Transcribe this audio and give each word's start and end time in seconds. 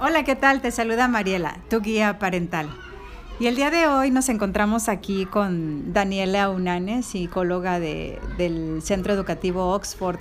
Hola, 0.00 0.24
¿qué 0.24 0.36
tal? 0.36 0.60
Te 0.60 0.70
saluda 0.70 1.08
Mariela, 1.08 1.56
tu 1.70 1.80
guía 1.80 2.18
parental. 2.18 2.68
Y 3.40 3.46
el 3.46 3.56
día 3.56 3.70
de 3.70 3.86
hoy 3.86 4.10
nos 4.10 4.28
encontramos 4.28 4.88
aquí 4.88 5.24
con 5.24 5.92
Daniela 5.92 6.50
Unane, 6.50 7.02
psicóloga 7.02 7.80
del 7.80 8.82
Centro 8.82 9.14
Educativo 9.14 9.72
Oxford, 9.72 10.18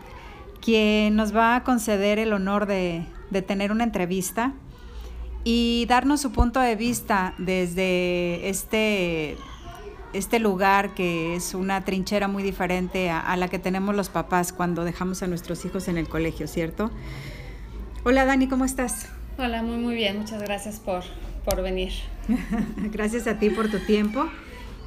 quien 0.62 1.16
nos 1.16 1.36
va 1.36 1.58
a 1.58 1.64
conceder 1.64 2.20
el 2.20 2.32
honor 2.32 2.66
de, 2.66 3.06
de 3.30 3.42
tener 3.42 3.72
una 3.72 3.84
entrevista 3.84 4.54
y 5.44 5.86
darnos 5.90 6.22
su 6.22 6.32
punto 6.32 6.60
de 6.60 6.76
vista 6.76 7.34
desde 7.38 8.48
este 8.48 9.38
este 10.14 10.40
lugar 10.40 10.94
que 10.94 11.36
es 11.36 11.54
una 11.54 11.84
trinchera 11.84 12.28
muy 12.28 12.44
diferente 12.44 13.10
a, 13.10 13.36
la 13.38 13.48
que 13.48 13.60
tenemos 13.60 13.96
los 13.96 14.10
papás 14.10 14.54
cuando 14.54 14.84
dejamos 14.84 15.24
a 15.24 15.28
nuestros 15.28 15.64
hijos 15.66 15.88
en 15.88 15.98
el 15.98 16.08
colegio, 16.08 16.48
¿cierto? 16.48 16.92
Hola 18.04 18.26
Dani, 18.26 18.48
¿cómo 18.48 18.66
estás? 18.66 19.08
Hola, 19.38 19.64
muy 19.64 19.78
muy 19.78 19.96
bien, 19.96 20.18
muchas 20.18 20.42
gracias 20.42 20.80
por, 20.80 21.04
por 21.46 21.62
venir. 21.62 21.94
gracias 22.78 23.28
a 23.28 23.40
ti 23.40 23.50
por 23.50 23.70
tu 23.70 23.80
tiempo 23.80 24.26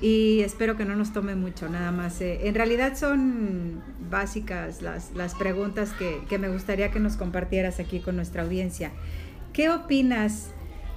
y 0.01 0.41
espero 0.41 0.77
que 0.77 0.85
no 0.85 0.97
nos 0.97 1.13
tome 1.13 1.35
mucho, 1.35 1.69
nada 1.69 1.91
más. 1.91 2.21
Eh, 2.21 2.47
en 2.47 2.55
realidad 2.55 2.97
son 2.97 3.83
básicas 4.11 4.83
las, 4.83 5.13
las 5.13 5.35
preguntas 5.35 5.93
que, 5.93 6.23
que 6.29 6.39
me 6.39 6.49
gustaría 6.49 6.91
que 6.91 7.01
nos 7.01 7.17
compartieras 7.17 7.81
aquí 7.81 8.01
con 8.01 8.17
nuestra 8.17 8.43
audiencia. 8.43 8.91
¿Qué 9.53 9.71
opinas 9.71 10.51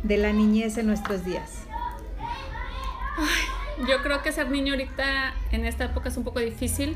de 0.03 0.17
la 0.17 0.33
niñez 0.33 0.77
en 0.77 0.87
nuestros 0.87 1.23
días? 1.23 1.51
Ay 3.17 3.56
yo 3.85 4.01
creo 4.01 4.23
que 4.23 4.31
ser 4.31 4.49
niño 4.49 4.73
ahorita 4.73 5.33
en 5.51 5.65
esta 5.65 5.85
época 5.85 6.09
es 6.09 6.17
un 6.17 6.23
poco 6.23 6.39
difícil, 6.39 6.95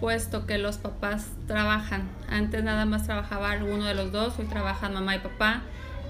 puesto 0.00 0.46
que 0.46 0.58
los 0.58 0.78
papás 0.78 1.26
trabajan. 1.46 2.08
Antes 2.28 2.62
nada 2.62 2.84
más 2.84 3.04
trabajaba 3.04 3.50
alguno 3.50 3.84
de 3.84 3.94
los 3.94 4.12
dos, 4.12 4.38
hoy 4.38 4.46
trabajan 4.46 4.94
mamá 4.94 5.16
y 5.16 5.18
papá. 5.18 5.62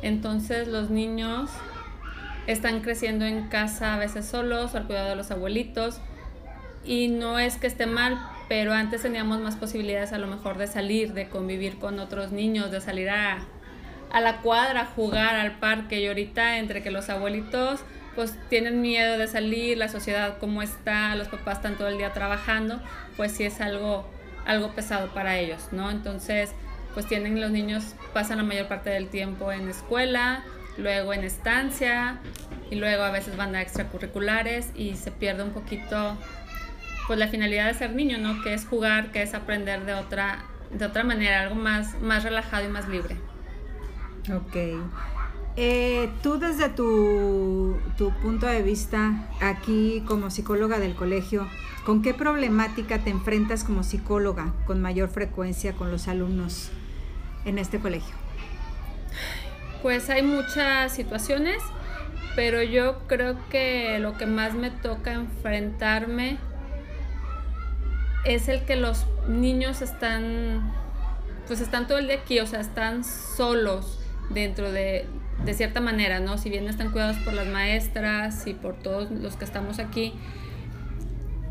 Entonces 0.02 0.68
los 0.68 0.90
niños 0.90 1.50
están 2.46 2.80
creciendo 2.80 3.24
en 3.24 3.48
casa 3.48 3.94
a 3.94 3.98
veces 3.98 4.26
solos, 4.26 4.74
al 4.74 4.86
cuidado 4.86 5.10
de 5.10 5.16
los 5.16 5.30
abuelitos. 5.30 6.00
Y 6.84 7.08
no 7.08 7.38
es 7.38 7.56
que 7.56 7.66
esté 7.66 7.86
mal, 7.86 8.18
pero 8.48 8.72
antes 8.72 9.02
teníamos 9.02 9.40
más 9.40 9.56
posibilidades 9.56 10.12
a 10.12 10.18
lo 10.18 10.26
mejor 10.26 10.58
de 10.58 10.66
salir, 10.66 11.14
de 11.14 11.28
convivir 11.28 11.78
con 11.78 12.00
otros 12.00 12.32
niños, 12.32 12.70
de 12.70 12.80
salir 12.80 13.08
a, 13.08 13.38
a 14.12 14.20
la 14.20 14.38
cuadra, 14.38 14.84
jugar 14.84 15.36
al 15.36 15.58
parque. 15.58 16.00
Y 16.00 16.06
ahorita 16.08 16.58
entre 16.58 16.82
que 16.82 16.90
los 16.90 17.08
abuelitos 17.08 17.80
pues 18.14 18.34
tienen 18.48 18.80
miedo 18.80 19.18
de 19.18 19.26
salir, 19.26 19.78
la 19.78 19.88
sociedad 19.88 20.38
como 20.38 20.62
está, 20.62 21.14
los 21.16 21.28
papás 21.28 21.58
están 21.58 21.76
todo 21.76 21.88
el 21.88 21.98
día 21.98 22.12
trabajando, 22.12 22.80
pues 23.16 23.32
sí 23.32 23.44
es 23.44 23.60
algo, 23.60 24.08
algo 24.44 24.72
pesado 24.72 25.08
para 25.14 25.38
ellos, 25.38 25.68
¿no? 25.72 25.90
Entonces, 25.90 26.50
pues 26.94 27.06
tienen 27.06 27.40
los 27.40 27.50
niños, 27.50 27.94
pasan 28.12 28.38
la 28.38 28.44
mayor 28.44 28.68
parte 28.68 28.90
del 28.90 29.08
tiempo 29.08 29.50
en 29.52 29.68
escuela, 29.68 30.44
luego 30.76 31.12
en 31.14 31.24
estancia 31.24 32.18
y 32.70 32.76
luego 32.76 33.02
a 33.02 33.10
veces 33.10 33.36
van 33.36 33.54
a 33.54 33.62
extracurriculares 33.62 34.70
y 34.74 34.96
se 34.96 35.10
pierde 35.10 35.42
un 35.42 35.50
poquito 35.50 36.16
pues 37.06 37.18
la 37.18 37.28
finalidad 37.28 37.66
de 37.66 37.74
ser 37.74 37.94
niño, 37.94 38.18
¿no? 38.18 38.42
Que 38.42 38.54
es 38.54 38.66
jugar, 38.66 39.10
que 39.10 39.22
es 39.22 39.34
aprender 39.34 39.84
de 39.84 39.94
otra, 39.94 40.44
de 40.70 40.84
otra 40.84 41.02
manera, 41.04 41.40
algo 41.40 41.54
más, 41.54 42.00
más 42.00 42.22
relajado 42.22 42.64
y 42.64 42.68
más 42.68 42.88
libre. 42.88 43.16
Ok. 44.32 44.56
Eh, 45.56 46.08
tú 46.22 46.38
desde 46.38 46.70
tu, 46.70 47.78
punto 48.22 48.46
de 48.46 48.62
vista 48.62 49.28
aquí 49.40 50.02
como 50.06 50.30
psicóloga 50.30 50.78
del 50.78 50.94
colegio, 50.94 51.46
¿con 51.84 52.00
qué 52.00 52.14
problemática 52.14 52.98
te 52.98 53.10
enfrentas 53.10 53.62
como 53.62 53.82
psicóloga 53.82 54.54
con 54.66 54.80
mayor 54.80 55.10
frecuencia 55.10 55.74
con 55.74 55.90
los 55.90 56.08
alumnos 56.08 56.70
en 57.44 57.58
este 57.58 57.80
colegio? 57.80 58.14
Pues 59.82 60.08
hay 60.08 60.22
muchas 60.22 60.94
situaciones, 60.94 61.58
pero 62.34 62.62
yo 62.62 63.00
creo 63.06 63.36
que 63.50 63.98
lo 63.98 64.16
que 64.16 64.24
más 64.24 64.54
me 64.54 64.70
toca 64.70 65.12
enfrentarme 65.12 66.38
es 68.24 68.48
el 68.48 68.64
que 68.64 68.76
los 68.76 69.04
niños 69.28 69.82
están, 69.82 70.72
pues 71.46 71.60
están 71.60 71.86
todo 71.86 71.98
el 71.98 72.06
día 72.06 72.16
aquí, 72.16 72.40
o 72.40 72.46
sea, 72.46 72.60
están 72.60 73.04
solos 73.04 73.98
dentro 74.30 74.70
de, 74.72 75.06
de 75.44 75.54
cierta 75.54 75.80
manera, 75.80 76.20
¿no? 76.20 76.38
Si 76.38 76.50
bien 76.50 76.68
están 76.68 76.90
cuidados 76.90 77.16
por 77.18 77.34
las 77.34 77.46
maestras 77.46 78.46
y 78.46 78.54
por 78.54 78.78
todos 78.78 79.10
los 79.10 79.36
que 79.36 79.44
estamos 79.44 79.78
aquí, 79.78 80.14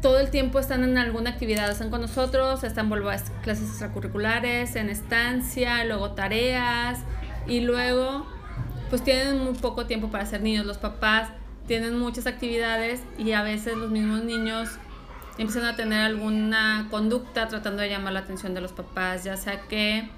todo 0.02 0.19
el 0.19 0.31
tiempo 0.31 0.59
están 0.59 0.84
en 0.84 0.97
alguna 0.97 1.29
actividad, 1.29 1.69
están 1.69 1.90
con 1.90 2.02
nosotros, 2.02 2.63
están 2.63 2.91
en 2.91 3.02
clases 3.44 3.69
extracurriculares, 3.69 4.75
en 4.75 4.90
estancia, 4.90 5.84
luego 5.85 6.12
tareas 6.12 7.00
y 7.46 7.59
luego 7.59 8.25
pues 8.90 9.03
tienen 9.03 9.40
muy 9.40 9.53
poco 9.53 9.85
tiempo 9.85 10.09
para 10.09 10.25
ser 10.25 10.41
niños. 10.41 10.66
Los 10.66 10.78
papás 10.78 11.29
tienen 11.68 11.97
muchas 12.00 12.28
actividades 12.28 13.02
y 13.18 13.34
a 13.34 13.44
veces 13.44 13.78
los 13.78 13.91
mismos 13.91 14.23
niños 14.23 14.69
empiezan 15.38 15.66
a 15.66 15.75
tener 15.75 16.02
alguna 16.02 16.88
conducta 16.90 17.47
tratando 17.47 17.81
de 17.81 17.90
llamar 17.90 18.13
la 18.13 18.19
atención 18.22 18.53
de 18.53 18.62
los 18.62 18.73
papás, 18.73 19.23
ya 19.23 19.38
sea 19.38 19.62
que 19.62 20.09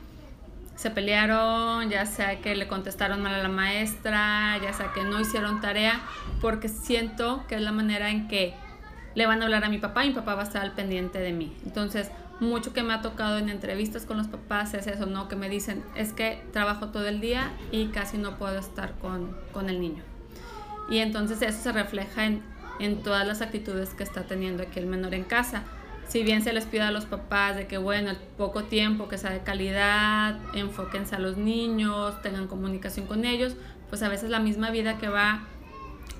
se 0.75 0.89
pelearon, 0.91 1.89
ya 1.89 2.05
sea 2.05 2.41
que 2.41 2.55
le 2.55 2.67
contestaron 2.67 3.21
mal 3.21 3.33
a 3.33 3.43
la 3.43 3.49
maestra, 3.49 4.57
ya 4.61 4.73
sea 4.73 4.91
que 4.93 5.03
no 5.03 5.19
hicieron 5.19 5.61
tarea, 5.61 6.01
porque 6.41 6.67
siento 6.67 7.45
que 7.47 7.55
es 7.55 7.61
la 7.61 7.71
manera 7.71 8.09
en 8.09 8.27
que 8.27 8.55
le 9.15 9.25
van 9.27 9.41
a 9.41 9.45
hablar 9.45 9.63
a 9.63 9.69
mi 9.69 9.77
papá 9.77 10.05
y 10.05 10.09
mi 10.09 10.15
papá 10.15 10.35
va 10.35 10.41
a 10.41 10.45
estar 10.45 10.61
al 10.61 10.73
pendiente 10.73 11.19
de 11.19 11.31
mí. 11.31 11.55
Entonces, 11.65 12.09
mucho 12.39 12.73
que 12.73 12.81
me 12.81 12.93
ha 12.93 13.01
tocado 13.01 13.37
en 13.37 13.49
entrevistas 13.49 14.05
con 14.05 14.17
los 14.17 14.27
papás 14.27 14.73
es 14.73 14.87
eso, 14.87 15.05
¿no? 15.05 15.27
Que 15.27 15.35
me 15.35 15.49
dicen, 15.49 15.83
es 15.95 16.13
que 16.13 16.43
trabajo 16.51 16.89
todo 16.89 17.07
el 17.07 17.21
día 17.21 17.51
y 17.71 17.87
casi 17.87 18.17
no 18.17 18.37
puedo 18.37 18.57
estar 18.57 18.93
con, 18.93 19.37
con 19.53 19.69
el 19.69 19.79
niño. 19.79 20.03
Y 20.89 20.97
entonces 20.97 21.41
eso 21.41 21.61
se 21.61 21.71
refleja 21.71 22.25
en, 22.25 22.41
en 22.79 23.03
todas 23.03 23.25
las 23.27 23.41
actitudes 23.41 23.89
que 23.91 24.03
está 24.03 24.23
teniendo 24.23 24.63
aquí 24.63 24.79
el 24.79 24.87
menor 24.87 25.13
en 25.13 25.23
casa 25.23 25.63
si 26.07 26.23
bien 26.23 26.43
se 26.43 26.53
les 26.53 26.65
pide 26.65 26.81
a 26.81 26.91
los 26.91 27.05
papás 27.05 27.55
de 27.55 27.67
que, 27.67 27.77
bueno, 27.77 28.09
el 28.11 28.17
poco 28.17 28.63
tiempo 28.63 29.07
que 29.07 29.17
sea 29.17 29.31
de 29.31 29.41
calidad, 29.41 30.37
enfóquense 30.53 31.15
a 31.15 31.19
los 31.19 31.37
niños, 31.37 32.21
tengan 32.21 32.47
comunicación 32.47 33.07
con 33.07 33.25
ellos, 33.25 33.55
pues 33.89 34.03
a 34.03 34.09
veces 34.09 34.29
la 34.29 34.39
misma 34.39 34.69
vida 34.69 34.97
que 34.97 35.07
va 35.07 35.43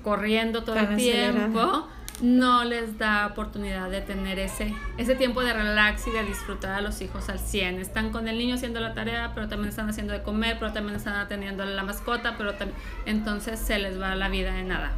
corriendo 0.02 0.64
todo 0.64 0.76
el 0.76 0.96
tiempo 0.96 1.88
no 2.20 2.64
les 2.64 2.96
da 2.98 3.26
oportunidad 3.26 3.90
de 3.90 4.00
tener 4.00 4.38
ese, 4.38 4.72
ese 4.98 5.14
tiempo 5.16 5.42
de 5.42 5.52
relax 5.52 6.06
y 6.06 6.10
de 6.10 6.22
disfrutar 6.24 6.72
a 6.72 6.80
los 6.80 7.00
hijos 7.00 7.28
al 7.28 7.38
100. 7.38 7.80
Están 7.80 8.10
con 8.10 8.28
el 8.28 8.38
niño 8.38 8.54
haciendo 8.54 8.80
la 8.80 8.94
tarea, 8.94 9.32
pero 9.34 9.48
también 9.48 9.70
están 9.70 9.88
haciendo 9.88 10.12
de 10.12 10.22
comer, 10.22 10.56
pero 10.60 10.72
también 10.72 10.96
están 10.96 11.14
atendiendo 11.14 11.64
a 11.64 11.66
la 11.66 11.82
mascota, 11.82 12.36
pero 12.38 12.54
también, 12.54 12.78
entonces 13.06 13.58
se 13.58 13.78
les 13.78 14.00
va 14.00 14.14
la 14.14 14.28
vida 14.28 14.52
de 14.52 14.62
nada. 14.62 14.92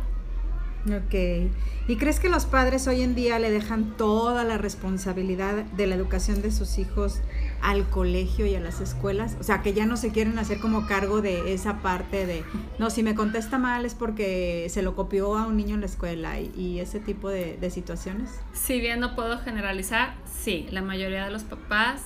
Ok. 0.87 1.51
¿Y 1.89 1.97
crees 1.97 2.19
que 2.19 2.29
los 2.29 2.47
padres 2.47 2.87
hoy 2.87 3.03
en 3.03 3.15
día 3.15 3.39
le 3.39 3.51
dejan 3.51 3.97
toda 3.97 4.45
la 4.45 4.59
responsabilidad 4.59 5.65
de 5.65 5.87
la 5.87 5.95
educación 5.95 6.43
de 6.43 6.51
sus 6.51 6.79
hijos 6.79 7.21
al 7.63 7.89
colegio 7.89 8.47
y 8.47 8.55
a 8.55 8.61
las 8.61 8.81
escuelas? 8.81 9.37
O 9.41 9.43
sea, 9.43 9.63
que 9.63 9.73
ya 9.73 9.87
no 9.87 9.97
se 9.97 10.11
quieren 10.11 10.39
hacer 10.39 10.59
como 10.59 10.87
cargo 10.87 11.23
de 11.23 11.55
esa 11.55 11.83
parte 11.83 12.27
de, 12.27 12.45
no, 12.79 12.91
si 12.91 13.03
me 13.03 13.15
contesta 13.15 13.59
mal 13.59 13.85
es 13.85 13.95
porque 13.95 14.67
se 14.69 14.83
lo 14.83 14.97
copió 14.97 15.37
a 15.37 15.47
un 15.47 15.57
niño 15.57 15.75
en 15.75 15.81
la 15.81 15.87
escuela 15.87 16.41
y, 16.41 16.81
ese 16.81 17.01
tipo 17.01 17.29
de, 17.29 17.57
de 17.57 17.71
situaciones. 17.71 18.31
Si 18.53 18.81
bien 18.81 19.01
no 19.01 19.15
puedo 19.15 19.39
generalizar, 19.39 20.15
sí, 20.25 20.67
la 20.71 20.83
mayoría 20.83 21.25
de 21.25 21.31
los 21.31 21.45
papás 21.45 22.03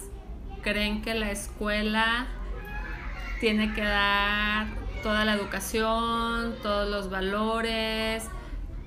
creen 0.62 1.02
que 1.02 1.14
la 1.14 1.30
escuela 1.30 2.28
tiene 3.41 3.72
que 3.74 3.82
dar 3.82 4.66
toda 5.02 5.24
la 5.24 5.34
educación, 5.34 6.54
todos 6.62 6.88
los 6.88 7.10
valores, 7.10 8.24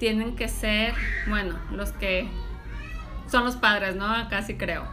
tienen 0.04 0.36
que 0.36 0.50
ser, 0.50 0.94
bueno, 1.30 1.56
los 1.72 1.94
que 1.94 2.28
son 3.32 3.46
los 3.46 3.56
padres, 3.56 3.96
¿no? 3.96 4.06
Casi 4.30 4.56
creo. 4.56 4.84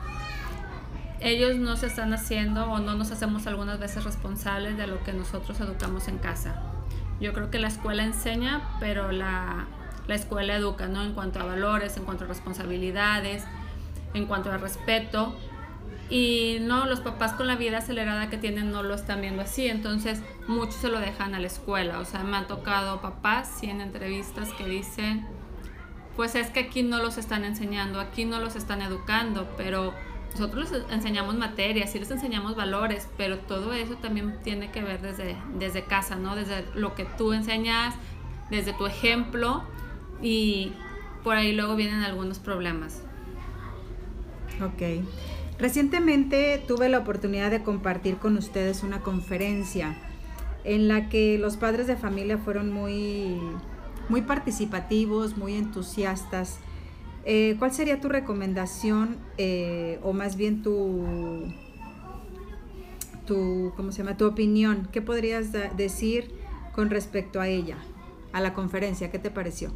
Ellos 1.18 1.56
no 1.56 1.76
se 1.76 1.88
están 1.88 2.14
haciendo 2.14 2.70
o 2.70 2.78
no 2.78 2.94
nos 2.94 3.10
hacemos 3.10 3.48
algunas 3.48 3.80
veces 3.80 4.04
responsables 4.04 4.76
de 4.76 4.86
lo 4.86 5.02
que 5.02 5.12
nosotros 5.12 5.58
educamos 5.58 6.06
en 6.06 6.18
casa. 6.18 6.62
Yo 7.20 7.32
creo 7.32 7.50
que 7.50 7.58
la 7.58 7.66
escuela 7.66 8.04
enseña, 8.04 8.60
pero 8.78 9.10
la, 9.10 9.66
la 10.06 10.14
escuela 10.14 10.54
educa, 10.54 10.86
¿no? 10.86 11.02
En 11.02 11.12
cuanto 11.12 11.40
a 11.40 11.44
valores, 11.44 11.96
en 11.96 12.04
cuanto 12.04 12.22
a 12.22 12.28
responsabilidades, 12.28 13.42
en 14.14 14.26
cuanto 14.26 14.52
a 14.52 14.58
respeto 14.58 15.34
y 16.10 16.58
no, 16.60 16.86
los 16.86 17.00
papás 17.00 17.32
con 17.32 17.46
la 17.46 17.54
vida 17.54 17.78
acelerada 17.78 18.28
que 18.28 18.36
tienen 18.36 18.72
no 18.72 18.82
lo 18.82 18.94
están 18.94 19.20
viendo 19.20 19.42
así, 19.42 19.68
entonces 19.68 20.20
muchos 20.48 20.74
se 20.74 20.88
lo 20.88 20.98
dejan 20.98 21.34
a 21.34 21.38
la 21.38 21.46
escuela, 21.46 22.00
o 22.00 22.04
sea, 22.04 22.24
me 22.24 22.36
han 22.36 22.48
tocado 22.48 23.00
papás, 23.00 23.58
sí, 23.60 23.70
en 23.70 23.80
entrevistas 23.80 24.50
que 24.54 24.66
dicen, 24.66 25.26
pues 26.16 26.34
es 26.34 26.48
que 26.48 26.60
aquí 26.60 26.82
no 26.82 26.98
los 26.98 27.16
están 27.16 27.44
enseñando, 27.44 28.00
aquí 28.00 28.24
no 28.24 28.40
los 28.40 28.56
están 28.56 28.82
educando, 28.82 29.48
pero 29.56 29.94
nosotros 30.32 30.72
les 30.72 30.90
enseñamos 30.90 31.36
materias, 31.36 31.92
sí 31.92 32.00
les 32.00 32.10
enseñamos 32.10 32.56
valores, 32.56 33.08
pero 33.16 33.38
todo 33.38 33.72
eso 33.72 33.94
también 33.94 34.38
tiene 34.42 34.70
que 34.70 34.82
ver 34.82 35.00
desde, 35.00 35.36
desde 35.54 35.84
casa, 35.84 36.16
¿no? 36.16 36.34
Desde 36.34 36.64
lo 36.74 36.94
que 36.94 37.04
tú 37.04 37.32
enseñas, 37.32 37.94
desde 38.50 38.72
tu 38.72 38.86
ejemplo 38.86 39.62
y 40.20 40.72
por 41.22 41.36
ahí 41.36 41.52
luego 41.52 41.76
vienen 41.76 42.02
algunos 42.02 42.38
problemas. 42.38 43.02
Ok. 44.60 45.04
Recientemente 45.60 46.62
tuve 46.66 46.88
la 46.88 46.98
oportunidad 46.98 47.50
de 47.50 47.62
compartir 47.62 48.16
con 48.16 48.38
ustedes 48.38 48.82
una 48.82 49.02
conferencia 49.02 49.94
en 50.64 50.88
la 50.88 51.10
que 51.10 51.36
los 51.36 51.58
padres 51.58 51.86
de 51.86 51.96
familia 51.96 52.38
fueron 52.38 52.72
muy, 52.72 53.38
muy 54.08 54.22
participativos, 54.22 55.36
muy 55.36 55.56
entusiastas. 55.56 56.60
Eh, 57.26 57.56
¿Cuál 57.58 57.72
sería 57.72 58.00
tu 58.00 58.08
recomendación 58.08 59.18
eh, 59.36 60.00
o 60.02 60.14
más 60.14 60.36
bien 60.36 60.62
tu, 60.62 61.52
tu, 63.26 63.74
¿cómo 63.76 63.92
se 63.92 63.98
llama? 63.98 64.16
Tu 64.16 64.26
opinión. 64.26 64.88
¿Qué 64.90 65.02
podrías 65.02 65.52
decir 65.76 66.30
con 66.74 66.88
respecto 66.88 67.38
a 67.38 67.48
ella, 67.48 67.76
a 68.32 68.40
la 68.40 68.54
conferencia? 68.54 69.10
¿Qué 69.10 69.18
te 69.18 69.30
pareció? 69.30 69.72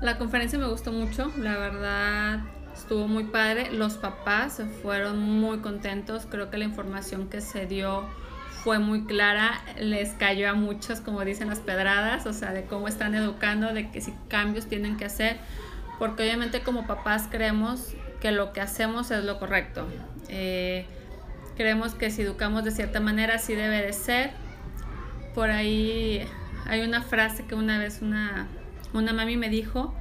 La 0.00 0.18
conferencia 0.18 0.58
me 0.58 0.66
gustó 0.66 0.92
mucho, 0.92 1.32
la 1.38 1.56
verdad 1.56 2.40
estuvo 2.74 3.06
muy 3.06 3.24
padre. 3.24 3.70
Los 3.72 3.94
papás 3.94 4.60
fueron 4.82 5.18
muy 5.18 5.58
contentos, 5.58 6.26
creo 6.28 6.50
que 6.50 6.58
la 6.58 6.64
información 6.64 7.28
que 7.28 7.40
se 7.40 7.66
dio 7.66 8.04
fue 8.64 8.78
muy 8.78 9.04
clara, 9.04 9.62
les 9.78 10.10
cayó 10.12 10.48
a 10.50 10.54
muchos, 10.54 11.00
como 11.00 11.24
dicen 11.24 11.48
las 11.48 11.60
pedradas, 11.60 12.26
o 12.26 12.32
sea, 12.32 12.52
de 12.52 12.64
cómo 12.64 12.88
están 12.88 13.14
educando, 13.14 13.72
de 13.72 13.90
que 13.90 14.00
si 14.00 14.14
cambios 14.28 14.66
tienen 14.66 14.96
que 14.96 15.04
hacer, 15.04 15.38
porque 15.98 16.22
obviamente 16.22 16.62
como 16.62 16.86
papás 16.86 17.28
creemos 17.30 17.94
que 18.20 18.32
lo 18.32 18.52
que 18.54 18.62
hacemos 18.62 19.10
es 19.10 19.22
lo 19.24 19.38
correcto. 19.38 19.86
Eh, 20.28 20.86
creemos 21.56 21.94
que 21.94 22.10
si 22.10 22.22
educamos 22.22 22.64
de 22.64 22.70
cierta 22.70 23.00
manera, 23.00 23.34
así 23.34 23.54
debe 23.54 23.82
de 23.82 23.92
ser. 23.92 24.30
Por 25.34 25.50
ahí 25.50 26.26
hay 26.64 26.80
una 26.80 27.02
frase 27.02 27.44
que 27.44 27.54
una 27.54 27.78
vez 27.78 28.00
una, 28.00 28.48
una 28.94 29.12
mami 29.12 29.36
me 29.36 29.48
dijo, 29.48 29.94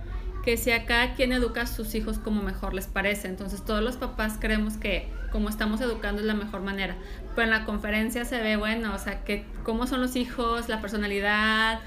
que 0.44 0.58
si 0.58 0.72
acá 0.72 1.14
quien 1.16 1.32
educa 1.32 1.62
a 1.62 1.68
sus 1.68 1.96
hijos 1.96 2.20
como 2.20 2.44
mejor 2.44 2.74
les 2.74 2.88
parece. 2.88 3.28
Entonces 3.28 3.64
todos 3.64 3.82
los 3.82 3.96
papás 3.96 4.38
creemos 4.40 4.76
que 4.76 5.10
como 5.32 5.50
estamos 5.50 5.82
educando 5.82 6.22
es 6.22 6.28
la 6.28 6.34
mejor 6.34 6.62
manera. 6.62 6.96
Pero 7.34 7.46
en 7.46 7.52
la 7.52 7.66
conferencia 7.66 8.26
se 8.26 8.42
ve, 8.42 8.58
bueno, 8.58 8.94
o 8.94 9.00
sea, 9.00 9.24
que 9.24 9.46
cómo 9.64 9.88
son 9.88 10.02
los 10.02 10.16
hijos, 10.16 10.68
la 10.70 10.82
personalidad, 10.82 11.80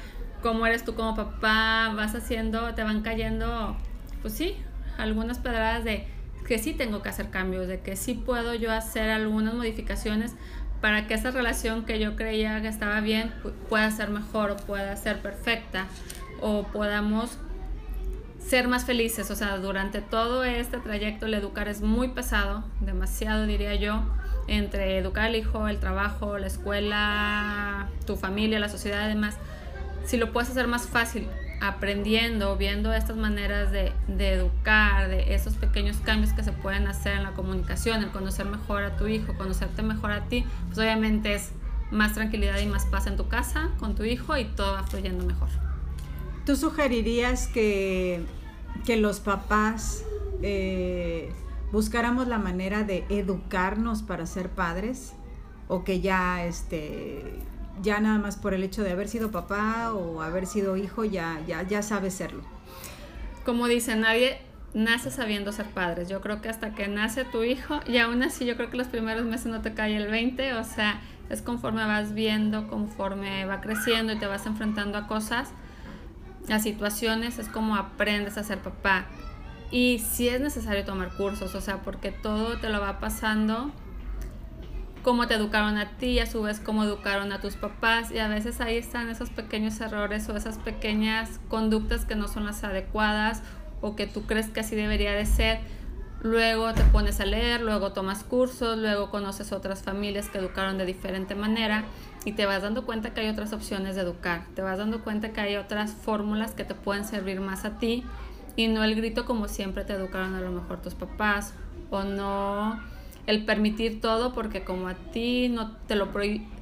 cómo 0.43 0.67
eres 0.67 0.85
tú 0.85 0.94
como 0.94 1.14
papá, 1.14 1.93
vas 1.94 2.14
haciendo, 2.14 2.75
te 2.75 2.82
van 2.82 3.03
cayendo, 3.03 3.76
pues 4.23 4.35
sí, 4.35 4.56
algunas 4.97 5.38
pedradas 5.38 5.85
de 5.85 6.06
que 6.47 6.59
sí 6.59 6.73
tengo 6.73 7.02
que 7.02 7.11
hacer 7.11 7.31
cambios, 7.31 7.69
de 7.69 7.81
que 7.81 7.94
sí 7.94 8.14
puedo 8.14 8.55
yo 8.55 8.73
hacer 8.73 9.11
algunas 9.11 9.55
modificaciones 9.55 10.35
para 10.81 11.06
que 11.06 11.14
esa 11.14 11.31
relación 11.31 11.85
que 11.85 11.99
yo 11.99 12.17
creía 12.17 12.61
que 12.62 12.69
estaba 12.69 13.00
bien 13.00 13.32
pueda 13.69 13.91
ser 13.91 14.11
mejor 14.11 14.50
o 14.52 14.56
pueda 14.56 14.94
ser 14.97 15.20
perfecta 15.20 15.87
o 16.41 16.65
podamos 16.65 17.38
ser 18.47 18.69
más 18.69 18.85
felices. 18.85 19.31
O 19.31 19.37
sea, 19.37 19.59
durante 19.59 20.00
todo 20.00 20.44
este 20.44 20.79
trayecto 20.79 21.27
el 21.27 21.35
educar 21.35 21.69
es 21.69 21.83
muy 21.83 22.09
pesado, 22.09 22.65
demasiado 22.81 23.47
diría 23.47 23.75
yo, 23.75 24.03
entre 24.49 24.99
educar 24.99 25.27
al 25.27 25.37
hijo, 25.37 25.69
el 25.69 25.79
trabajo, 25.79 26.38
la 26.38 26.47
escuela, 26.47 27.88
tu 28.06 28.17
familia, 28.17 28.59
la 28.59 28.69
sociedad 28.69 29.03
además. 29.03 29.37
Si 30.05 30.17
lo 30.17 30.33
puedes 30.33 30.50
hacer 30.50 30.69
más 30.69 30.87
fácil 30.87 31.29
aprendiendo, 31.61 32.56
viendo 32.56 32.93
estas 32.93 33.17
maneras 33.17 33.73
de, 33.73 33.93
de, 34.06 34.35
educar, 34.35 35.09
de 35.09 35.35
esos 35.35 35.55
pequeños 35.55 35.97
cambios 35.99 36.33
que 36.33 36.43
se 36.43 36.53
pueden 36.53 36.87
hacer 36.87 37.17
en 37.17 37.23
la 37.23 37.33
comunicación, 37.33 38.03
el 38.03 38.11
conocer 38.11 38.47
mejor 38.47 38.85
a 38.85 38.97
tu 38.97 39.06
hijo, 39.06 39.35
conocerte 39.37 39.83
mejor 39.83 40.12
a 40.12 40.25
ti, 40.29 40.44
pues 40.67 40.79
obviamente 40.79 41.35
es 41.35 41.53
más 41.91 42.12
tranquilidad 42.12 42.59
y 42.59 42.67
más 42.67 42.85
paz 42.87 43.06
en 43.06 43.17
tu 43.17 43.29
casa, 43.29 43.71
con 43.79 43.94
tu 43.94 44.05
hijo 44.05 44.37
y 44.37 44.44
todo 44.44 44.75
va 44.75 44.83
fluyendo 44.85 45.25
mejor. 45.25 45.49
¿Tú 46.47 46.55
sugerirías 46.55 47.49
que, 47.49 48.21
que 48.87 48.97
los 48.97 49.19
papás 49.19 50.05
eh, 50.43 51.33
buscáramos 51.73 52.29
la 52.29 52.39
manera 52.39 52.85
de 52.85 53.05
educarnos 53.09 54.05
para 54.05 54.27
ser 54.27 54.51
padres? 54.51 55.13
¿O 55.67 55.83
que 55.83 56.01
ya, 56.01 56.47
este, 56.47 57.41
ya 57.83 57.99
nada 57.99 58.19
más 58.19 58.37
por 58.37 58.55
el 58.55 58.63
hecho 58.63 58.85
de 58.85 58.93
haber 58.93 59.09
sido 59.09 59.33
papá 59.33 59.93
o 59.93 60.23
haber 60.23 60.47
sido 60.47 60.77
hijo, 60.77 61.05
ya, 61.05 61.43
ya, 61.49 61.65
ya 61.65 61.83
sabe 61.83 62.13
serlo? 62.13 62.45
Como 63.45 63.67
dice, 63.67 63.97
nadie 63.97 64.39
nace 64.73 65.11
sabiendo 65.11 65.51
ser 65.51 65.67
padres. 65.67 66.09
Yo 66.09 66.21
creo 66.21 66.43
que 66.43 66.49
hasta 66.49 66.77
que 66.77 66.87
nace 66.87 67.25
tu 67.25 67.43
hijo, 67.43 67.81
y 67.89 67.99
aún 67.99 68.23
así 68.23 68.47
yo 68.47 68.55
creo 68.55 68.71
que 68.71 68.77
los 68.77 68.87
primeros 68.87 69.25
meses 69.25 69.47
no 69.47 69.63
te 69.63 69.75
cae 69.75 69.97
el 69.97 70.09
20, 70.09 70.55
o 70.55 70.63
sea, 70.63 71.01
es 71.29 71.43
conforme 71.43 71.85
vas 71.85 72.15
viendo, 72.15 72.69
conforme 72.69 73.45
va 73.47 73.61
creciendo 73.61 74.13
y 74.13 74.19
te 74.21 74.29
vas 74.29 74.47
enfrentando 74.47 74.97
a 74.97 75.09
cosas 75.09 75.51
las 76.49 76.63
situaciones, 76.63 77.39
es 77.39 77.49
como 77.49 77.77
aprendes 77.77 78.37
a 78.39 78.45
ser 78.45 78.59
papá. 78.59 79.07
Y 79.71 79.99
si 79.99 80.29
es 80.29 80.41
necesario 80.41 80.85
tomar 80.85 81.11
cursos, 81.17 81.55
o 81.55 81.61
sea, 81.61 81.83
porque 81.83 82.13
todo 82.13 82.59
te 82.59 82.69
lo 82.69 82.81
va 82.81 83.01
pasando 83.01 83.73
cómo 85.07 85.29
te 85.29 85.35
educaron 85.35 85.79
a 85.79 85.97
ti, 85.99 86.19
a 86.19 86.27
su 86.27 86.43
vez 86.43 86.59
cómo 86.59 86.83
educaron 86.83 87.31
a 87.33 87.41
tus 87.41 87.55
papás 87.55 88.11
y 88.11 88.19
a 88.19 88.27
veces 88.27 88.61
ahí 88.61 88.77
están 88.77 89.09
esos 89.09 89.31
pequeños 89.31 89.81
errores 89.81 90.29
o 90.29 90.37
esas 90.37 90.59
pequeñas 90.59 91.39
conductas 91.49 92.05
que 92.05 92.17
no 92.17 92.27
son 92.27 92.45
las 92.45 92.65
adecuadas 92.65 93.43
o 93.81 93.95
que 93.95 94.09
tú 94.09 94.27
crees 94.27 94.49
que 94.49 94.59
así 94.59 94.75
debería 94.75 95.13
de 95.13 95.25
ser. 95.25 95.61
Luego 96.23 96.75
te 96.75 96.83
pones 96.83 97.21
a 97.21 97.25
leer, 97.25 97.61
luego 97.61 97.93
tomas 97.93 98.25
cursos, 98.25 98.79
luego 98.79 99.11
conoces 99.11 99.53
otras 99.53 99.85
familias 99.85 100.29
que 100.29 100.39
educaron 100.39 100.77
de 100.77 100.87
diferente 100.87 101.37
manera 101.37 101.85
y 102.26 102.32
te 102.32 102.44
vas 102.44 102.61
dando 102.61 102.84
cuenta 102.84 103.14
que 103.14 103.20
hay 103.20 103.28
otras 103.28 103.52
opciones 103.52 103.94
de 103.94 104.02
educar, 104.02 104.46
te 104.56 104.61
vas 104.61 104.78
dando 104.78 105.05
cuenta 105.05 105.32
que 105.32 105.40
hay 105.40 105.56
otras 105.56 105.93
fórmulas 105.93 106.55
que 106.55 106.64
te 106.64 106.75
pueden 106.75 107.05
servir 107.05 107.40
más 107.40 107.64
a 107.64 107.78
ti 107.78 108.02
y 108.56 108.67
no 108.67 108.82
el 108.82 108.96
grito 108.96 109.25
como 109.25 109.46
siempre 109.46 109.84
te 109.84 109.93
educaron 109.93 110.34
a 110.34 110.40
lo 110.40 110.50
mejor 110.50 110.82
tus 110.82 110.94
papás 110.94 111.55
o 111.88 112.02
no 112.02 112.81
el 113.28 113.44
permitir 113.44 114.00
todo 114.00 114.34
porque 114.34 114.64
como 114.64 114.88
a 114.88 114.94
ti 114.94 115.49
no 115.49 115.76
te 115.87 115.94
lo, 115.94 116.08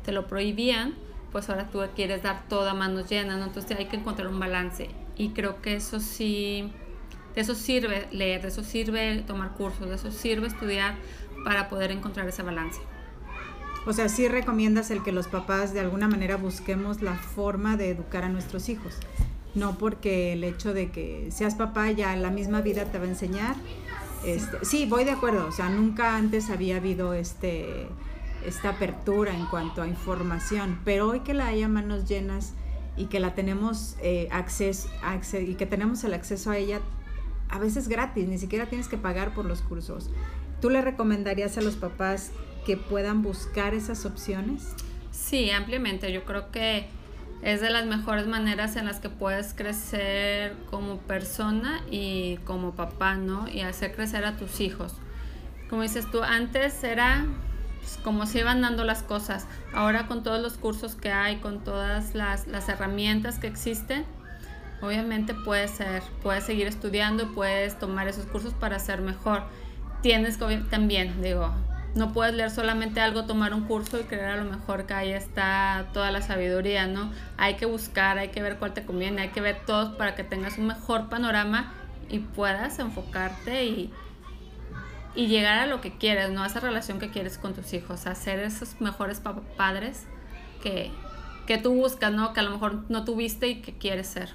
te 0.05 0.13
lo 0.13 0.27
prohibían, 0.27 0.95
pues 1.33 1.49
ahora 1.49 1.71
tú 1.71 1.81
quieres 1.97 2.23
dar 2.23 2.47
toda 2.47 2.75
manos 2.75 3.09
llenas, 3.09 3.39
¿no? 3.39 3.47
entonces 3.47 3.79
hay 3.79 3.87
que 3.87 3.97
encontrar 3.97 4.29
un 4.29 4.39
balance 4.39 4.91
y 5.17 5.31
creo 5.31 5.63
que 5.63 5.77
eso 5.77 5.99
sí, 5.99 6.71
de 7.35 7.41
eso 7.41 7.55
sirve 7.55 8.07
leer, 8.13 8.43
de 8.43 8.49
eso 8.49 8.63
sirve 8.63 9.25
tomar 9.27 9.53
cursos, 9.53 9.89
de 9.89 9.95
eso 9.95 10.11
sirve 10.11 10.47
estudiar 10.47 10.97
para 11.43 11.71
poder 11.71 11.91
encontrar 11.91 12.29
ese 12.29 12.43
balance. 12.43 12.81
O 13.87 13.93
sea, 13.93 14.09
sí 14.09 14.29
recomiendas 14.29 14.91
el 14.91 15.03
que 15.03 15.13
los 15.13 15.29
papás 15.29 15.75
de 15.75 15.81
alguna 15.81 16.09
manera 16.09 16.37
busquemos 16.37 17.03
la 17.03 17.15
forma 17.15 17.77
de 17.77 17.91
educar 17.91 18.25
a 18.25 18.29
nuestros 18.29 18.69
hijos. 18.69 18.95
No 19.55 19.79
porque 19.79 20.33
el 20.33 20.43
hecho 20.43 20.73
de 20.73 20.91
que 20.91 21.29
seas 21.31 21.55
papá 21.55 21.91
ya 21.91 22.17
la 22.17 22.31
misma 22.31 22.61
vida 22.61 22.87
te 22.87 22.99
va 22.99 23.05
a 23.05 23.09
enseñar. 23.09 23.57
Este, 24.25 24.65
sí, 24.65 24.87
voy 24.87 25.05
de 25.05 25.11
acuerdo. 25.11 25.47
O 25.47 25.53
sea, 25.53 25.69
nunca 25.69 26.17
antes 26.17 26.51
había 26.51 26.77
habido 26.77 27.15
este 27.15 27.87
esta 28.45 28.71
apertura 28.71 29.35
en 29.35 29.47
cuanto 29.47 29.81
a 29.81 29.89
información, 29.89 30.79
pero 30.85 31.09
hoy 31.09 31.21
que 31.21 31.33
la 31.33 31.47
hay 31.47 31.63
a 31.63 31.69
manos 31.69 32.07
llenas 32.07 32.53
y 32.95 33.07
que 33.07 33.19
la 33.19 33.35
tenemos 33.35 33.97
eh, 34.03 34.29
y 35.41 35.55
que 35.55 35.67
tenemos 35.67 36.05
el 36.05 36.13
acceso 36.13 36.51
a 36.51 36.59
ella 36.59 36.81
a 37.49 37.59
veces 37.59 37.89
gratis, 37.89 38.27
ni 38.29 38.39
siquiera 38.39 38.67
tienes 38.67 38.89
que 38.89 38.99
pagar 38.99 39.35
por 39.35 39.45
los 39.45 39.63
cursos. 39.63 40.11
¿Tú 40.61 40.71
le 40.71 40.81
recomendarías 40.83 41.57
a 41.59 41.61
los 41.61 41.77
papás 41.77 42.33
que 42.65 42.77
puedan 42.77 43.23
buscar 43.23 43.75
esas 43.75 44.05
opciones? 44.05 44.75
Sí, 45.11 45.51
ampliamente. 45.51 46.13
Yo 46.13 46.25
creo 46.25 46.51
que 46.51 46.87
es 47.43 47.61
de 47.61 47.71
las 47.71 47.87
mejores 47.87 48.27
maneras 48.27 48.77
en 48.77 48.87
las 48.87 49.01
que 49.01 49.11
puedes 49.11 49.53
crecer 49.55 50.57
como 50.71 50.99
persona 50.99 51.83
y 51.91 52.39
como 52.45 52.73
papá, 52.75 53.17
¿no? 53.17 53.49
Y 53.49 53.61
hacer 53.61 53.95
crecer 53.95 54.25
a 54.25 54.37
tus 54.37 54.61
hijos. 54.61 54.95
Como 55.69 55.83
dices 55.83 56.11
tú, 56.11 56.23
antes 56.23 56.83
era 56.85 57.27
pues, 57.81 57.99
como 58.03 58.27
se 58.27 58.41
iban 58.41 58.63
dando 58.63 58.85
las 58.85 59.03
cosas. 59.03 59.47
Ahora 59.75 60.07
con 60.07 60.23
todos 60.23 60.41
los 60.41 60.55
cursos 60.55 60.95
que 60.95 61.13
hay, 61.13 61.37
con 61.37 61.63
todas 61.63 62.15
las, 62.15 62.47
las 62.47 62.69
herramientas 62.69 63.39
que 63.39 63.47
existen, 63.47 64.07
obviamente 64.81 65.35
puedes 65.35 65.71
ser, 65.71 66.03
puedes 66.23 66.45
seguir 66.45 66.67
estudiando, 66.67 67.35
puedes 67.35 67.79
tomar 67.79 68.09
esos 68.09 68.25
cursos 68.27 68.55
para 68.55 68.79
ser 68.79 69.03
mejor. 69.03 69.43
Tienes 70.01 70.39
que 70.39 70.57
también, 70.71 71.23
digo, 71.23 71.53
no 71.95 72.13
puedes 72.13 72.35
leer 72.35 72.51
solamente 72.51 73.01
algo, 73.01 73.25
tomar 73.25 73.55
un 73.55 73.63
curso 73.63 74.01
y 74.01 74.05
creer 74.05 74.31
a 74.31 74.37
lo 74.37 74.45
mejor 74.45 74.87
que 74.87 74.95
ahí 74.95 75.13
está 75.13 75.87
toda 75.93 76.11
la 76.11 76.23
sabiduría, 76.23 76.87
¿no? 76.87 77.13
Hay 77.37 77.55
que 77.55 77.67
buscar, 77.67 78.19
hay 78.19 78.29
que 78.29 78.43
ver 78.43 78.59
cuál 78.59 78.75
te 78.75 78.85
conviene, 78.85 79.23
hay 79.23 79.29
que 79.29 79.41
ver 79.41 79.61
todos 79.65 79.95
para 79.97 80.17
que 80.17 80.25
tengas 80.25 80.59
un 80.59 80.67
mejor 80.67 81.09
panorama 81.09 81.73
y 82.11 82.19
puedas 82.19 82.81
enfocarte 82.81 83.65
y, 83.65 83.93
y 85.15 85.29
llegar 85.29 85.59
a 85.59 85.67
lo 85.67 85.81
que 85.81 85.97
quieres, 85.97 86.31
¿no? 86.31 86.43
A 86.43 86.49
esa 86.49 86.59
relación 86.59 86.99
que 86.99 87.11
quieres 87.11 87.39
con 87.39 87.55
tus 87.55 87.73
hijos, 87.73 88.07
a 88.07 88.15
ser 88.17 88.41
esos 88.41 88.81
mejores 88.81 89.23
padres 89.57 90.05
que, 90.63 90.91
que 91.47 91.59
tú 91.59 91.75
buscas, 91.75 92.13
¿no? 92.13 92.33
Que 92.33 92.41
a 92.41 92.43
lo 92.43 92.51
mejor 92.51 92.85
no 92.89 93.05
tuviste 93.05 93.47
y 93.47 93.63
que 93.63 93.79
quieres 93.79 94.09
ser. 94.09 94.31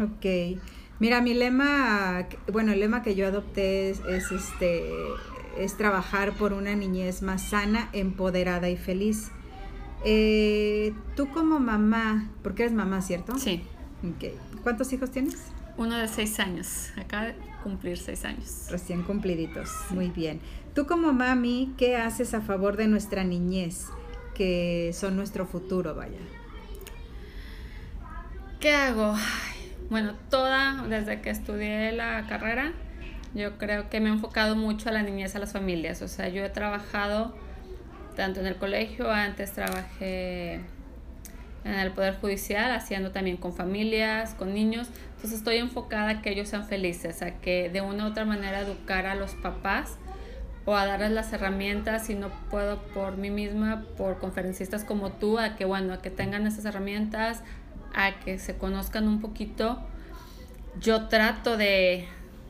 Ok. 0.00 0.58
Mira, 0.98 1.20
mi 1.20 1.34
lema, 1.34 2.26
bueno, 2.50 2.72
el 2.72 2.80
lema 2.80 3.02
que 3.02 3.14
yo 3.14 3.28
adopté 3.28 3.90
es 3.90 4.32
este 4.32 4.82
es 5.58 5.76
trabajar 5.76 6.32
por 6.32 6.52
una 6.52 6.74
niñez 6.74 7.22
más 7.22 7.42
sana, 7.42 7.88
empoderada 7.92 8.68
y 8.68 8.76
feliz. 8.76 9.30
Eh, 10.04 10.94
tú 11.16 11.30
como 11.30 11.58
mamá, 11.58 12.30
porque 12.42 12.64
eres 12.64 12.74
mamá, 12.74 13.02
¿cierto? 13.02 13.38
Sí. 13.38 13.64
¿Cuántos 14.62 14.92
hijos 14.92 15.10
tienes? 15.10 15.36
Uno 15.76 15.96
de 15.96 16.08
seis 16.08 16.38
años, 16.38 16.90
acaba 16.96 17.26
de 17.26 17.34
cumplir 17.62 17.98
seis 17.98 18.24
años. 18.24 18.66
Recién 18.70 19.02
cumpliditos, 19.02 19.70
muy 19.90 20.08
bien. 20.08 20.40
Tú 20.74 20.86
como 20.86 21.12
mami, 21.12 21.74
¿qué 21.76 21.96
haces 21.96 22.34
a 22.34 22.40
favor 22.40 22.76
de 22.76 22.86
nuestra 22.86 23.24
niñez, 23.24 23.86
que 24.34 24.90
son 24.94 25.16
nuestro 25.16 25.46
futuro, 25.46 25.94
vaya? 25.94 26.18
¿Qué 28.60 28.72
hago? 28.72 29.14
Bueno, 29.90 30.14
toda, 30.30 30.86
desde 30.88 31.20
que 31.20 31.30
estudié 31.30 31.92
la 31.92 32.26
carrera, 32.26 32.72
yo 33.36 33.58
creo 33.58 33.90
que 33.90 34.00
me 34.00 34.08
he 34.08 34.12
enfocado 34.12 34.56
mucho 34.56 34.88
a 34.88 34.92
la 34.92 35.02
niñez, 35.02 35.36
a 35.36 35.38
las 35.38 35.52
familias. 35.52 36.00
O 36.00 36.08
sea, 36.08 36.28
yo 36.28 36.44
he 36.44 36.48
trabajado 36.48 37.34
tanto 38.16 38.40
en 38.40 38.46
el 38.46 38.56
colegio, 38.56 39.10
antes 39.10 39.52
trabajé 39.52 40.54
en 41.64 41.74
el 41.74 41.90
Poder 41.92 42.16
Judicial, 42.18 42.70
haciendo 42.72 43.10
también 43.10 43.36
con 43.36 43.52
familias, 43.52 44.34
con 44.34 44.54
niños. 44.54 44.88
Entonces 45.16 45.38
estoy 45.38 45.56
enfocada 45.56 46.08
a 46.08 46.22
que 46.22 46.30
ellos 46.30 46.48
sean 46.48 46.66
felices, 46.66 47.20
a 47.22 47.32
que 47.32 47.68
de 47.68 47.82
una 47.82 48.06
u 48.06 48.08
otra 48.08 48.24
manera 48.24 48.60
educar 48.60 49.04
a 49.06 49.14
los 49.14 49.34
papás 49.34 49.98
o 50.64 50.74
a 50.74 50.86
darles 50.86 51.12
las 51.12 51.32
herramientas, 51.32 52.06
si 52.06 52.14
no 52.14 52.30
puedo 52.50 52.82
por 52.94 53.18
mí 53.18 53.30
misma, 53.30 53.84
por 53.96 54.18
conferencistas 54.18 54.82
como 54.82 55.12
tú, 55.12 55.38
a 55.38 55.56
que 55.56 55.64
bueno, 55.64 55.92
a 55.92 56.02
que 56.02 56.10
tengan 56.10 56.46
esas 56.46 56.64
herramientas, 56.64 57.42
a 57.94 58.18
que 58.20 58.38
se 58.38 58.56
conozcan 58.56 59.06
un 59.06 59.20
poquito. 59.20 59.80
Yo 60.80 61.08
trato 61.08 61.56
de, 61.56 62.08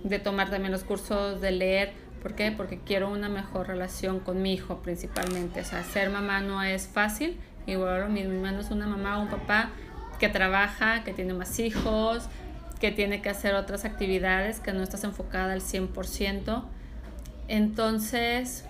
de 0.09 0.19
tomar 0.19 0.51
también 0.51 0.73
los 0.73 0.85
cursos 0.85 1.41
de 1.41 1.51
leer. 1.51 1.93
¿Por 2.23 2.35
qué? 2.35 2.53
Porque 2.53 2.79
quiero 2.79 3.11
una 3.11 3.29
mejor 3.29 3.69
relación 3.69 4.21
con 4.21 4.43
mi 4.43 4.55
hijo 4.55 4.83
principalmente. 4.83 5.61
O 5.61 5.65
sea, 5.65 5.85
ser 5.85 6.11
mamá 6.11 6.41
no 6.41 6.63
es 6.63 6.87
fácil. 6.89 7.39
Igual 7.67 8.01
lo 8.01 8.09
mismo, 8.09 8.33
mi 8.33 8.61
es 8.61 8.71
una 8.71 8.87
mamá 8.87 9.19
o 9.19 9.23
un 9.23 9.29
papá 9.29 9.71
que 10.19 10.29
trabaja, 10.29 11.05
que 11.05 11.13
tiene 11.13 11.35
más 11.35 11.59
hijos, 11.59 12.29
que 12.81 12.93
tiene 12.93 13.21
que 13.23 13.29
hacer 13.29 13.55
otras 13.55 13.85
actividades, 13.85 14.61
que 14.61 14.73
no 14.73 14.83
estás 14.83 15.05
enfocada 15.05 15.53
al 15.53 15.61
100%. 15.61 16.65
Entonces, 17.49 18.65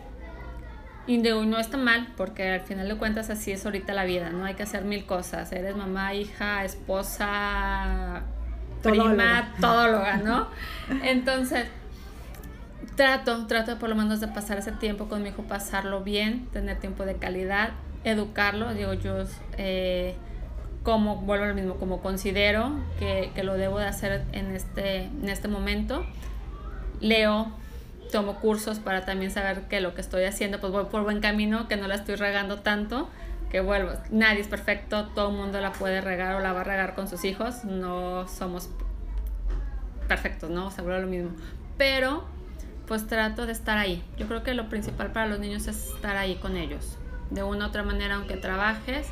y 1.07 1.19
no 1.19 1.59
está 1.59 1.76
mal, 1.76 2.09
porque 2.16 2.50
al 2.50 2.61
final 2.62 2.88
de 2.88 2.97
cuentas 2.97 3.31
así 3.31 3.52
es 3.52 3.64
ahorita 3.64 3.95
la 3.95 4.05
vida, 4.05 4.31
¿no? 4.31 4.45
Hay 4.45 4.55
que 4.55 4.64
hacer 4.64 4.85
mil 4.85 5.07
cosas. 5.07 5.52
Eres 5.52 5.76
mamá, 5.76 6.14
hija, 6.14 6.64
esposa, 6.64 8.25
prima, 8.90 9.52
todóloga, 9.61 10.19
¿no? 10.19 10.49
Entonces, 11.02 11.66
trato, 12.97 13.47
trato 13.47 13.78
por 13.78 13.88
lo 13.88 13.95
menos 13.95 14.21
de 14.21 14.28
pasar 14.28 14.59
ese 14.59 14.73
tiempo 14.73 15.09
con 15.09 15.23
mi 15.23 15.31
hijo, 15.31 15.43
pasarlo 15.43 16.02
bien, 16.02 16.47
tener 16.52 16.78
tiempo 16.78 17.05
de 17.05 17.16
calidad, 17.16 17.71
educarlo. 18.05 18.75
Digo, 18.75 18.95
yo 18.95 19.25
eh, 19.59 20.14
como, 20.83 21.16
vuelvo 21.16 21.45
a 21.45 21.49
lo 21.49 21.55
mismo, 21.55 21.76
como 21.76 22.00
considero 22.00 22.73
que, 22.99 23.31
que, 23.35 23.43
lo 23.43 23.55
debo 23.55 23.78
de 23.78 23.87
hacer 23.87 24.25
en 24.33 24.55
este, 24.55 25.05
en 25.05 25.28
este 25.28 25.49
momento. 25.49 26.05
Leo, 27.00 27.52
tomo 28.11 28.40
cursos 28.40 28.78
para 28.78 29.05
también 29.05 29.31
saber 29.31 29.62
que 29.62 29.81
lo 29.81 29.95
que 29.95 30.00
estoy 30.00 30.25
haciendo, 30.25 30.61
pues 30.61 30.73
voy 30.73 30.85
por 30.85 31.02
buen 31.02 31.21
camino, 31.21 31.69
que 31.69 31.76
no 31.76 31.88
la 31.88 31.97
estoy 31.97 32.14
regando 32.14 32.61
tanto, 32.61 33.09
que 33.50 33.61
vuelvo, 33.61 33.93
nadie 34.11 34.41
es 34.41 34.49
perfecto, 34.49 35.07
todo 35.15 35.31
el 35.31 35.37
mundo 35.37 35.61
la 35.61 35.73
puede 35.73 36.00
regar 36.00 36.35
o 36.37 36.41
la 36.41 36.53
va 36.53 36.62
a 36.62 36.65
regar 36.65 36.95
con 36.95 37.09
sus 37.09 37.25
hijos, 37.25 37.65
no 37.65 38.26
somos 38.29 38.71
perfectos, 40.09 40.50
¿no? 40.50 40.71
Seguro 40.71 41.00
lo 41.00 41.07
mismo. 41.07 41.31
Pero, 41.79 42.25
pues 42.87 43.07
trato 43.07 43.47
de 43.47 43.53
estar 43.53 43.79
ahí. 43.79 44.05
Yo 44.17 44.26
creo 44.26 44.43
que 44.43 44.55
lo 44.55 44.69
principal 44.69 45.12
para 45.12 45.26
los 45.26 45.38
niños 45.38 45.67
es 45.69 45.93
estar 45.95 46.17
ahí 46.17 46.37
con 46.37 46.57
ellos. 46.57 46.99
De 47.31 47.43
una 47.43 47.67
u 47.67 47.69
otra 47.69 47.83
manera, 47.83 48.17
aunque 48.17 48.37
trabajes, 48.37 49.09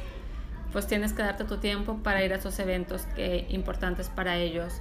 pues 0.72 0.86
tienes 0.86 1.12
que 1.12 1.22
darte 1.22 1.44
tu 1.44 1.58
tiempo 1.58 1.98
para 2.02 2.24
ir 2.24 2.32
a 2.32 2.36
esos 2.36 2.58
eventos 2.58 3.02
que 3.14 3.46
importantes 3.50 4.08
para 4.08 4.36
ellos 4.36 4.80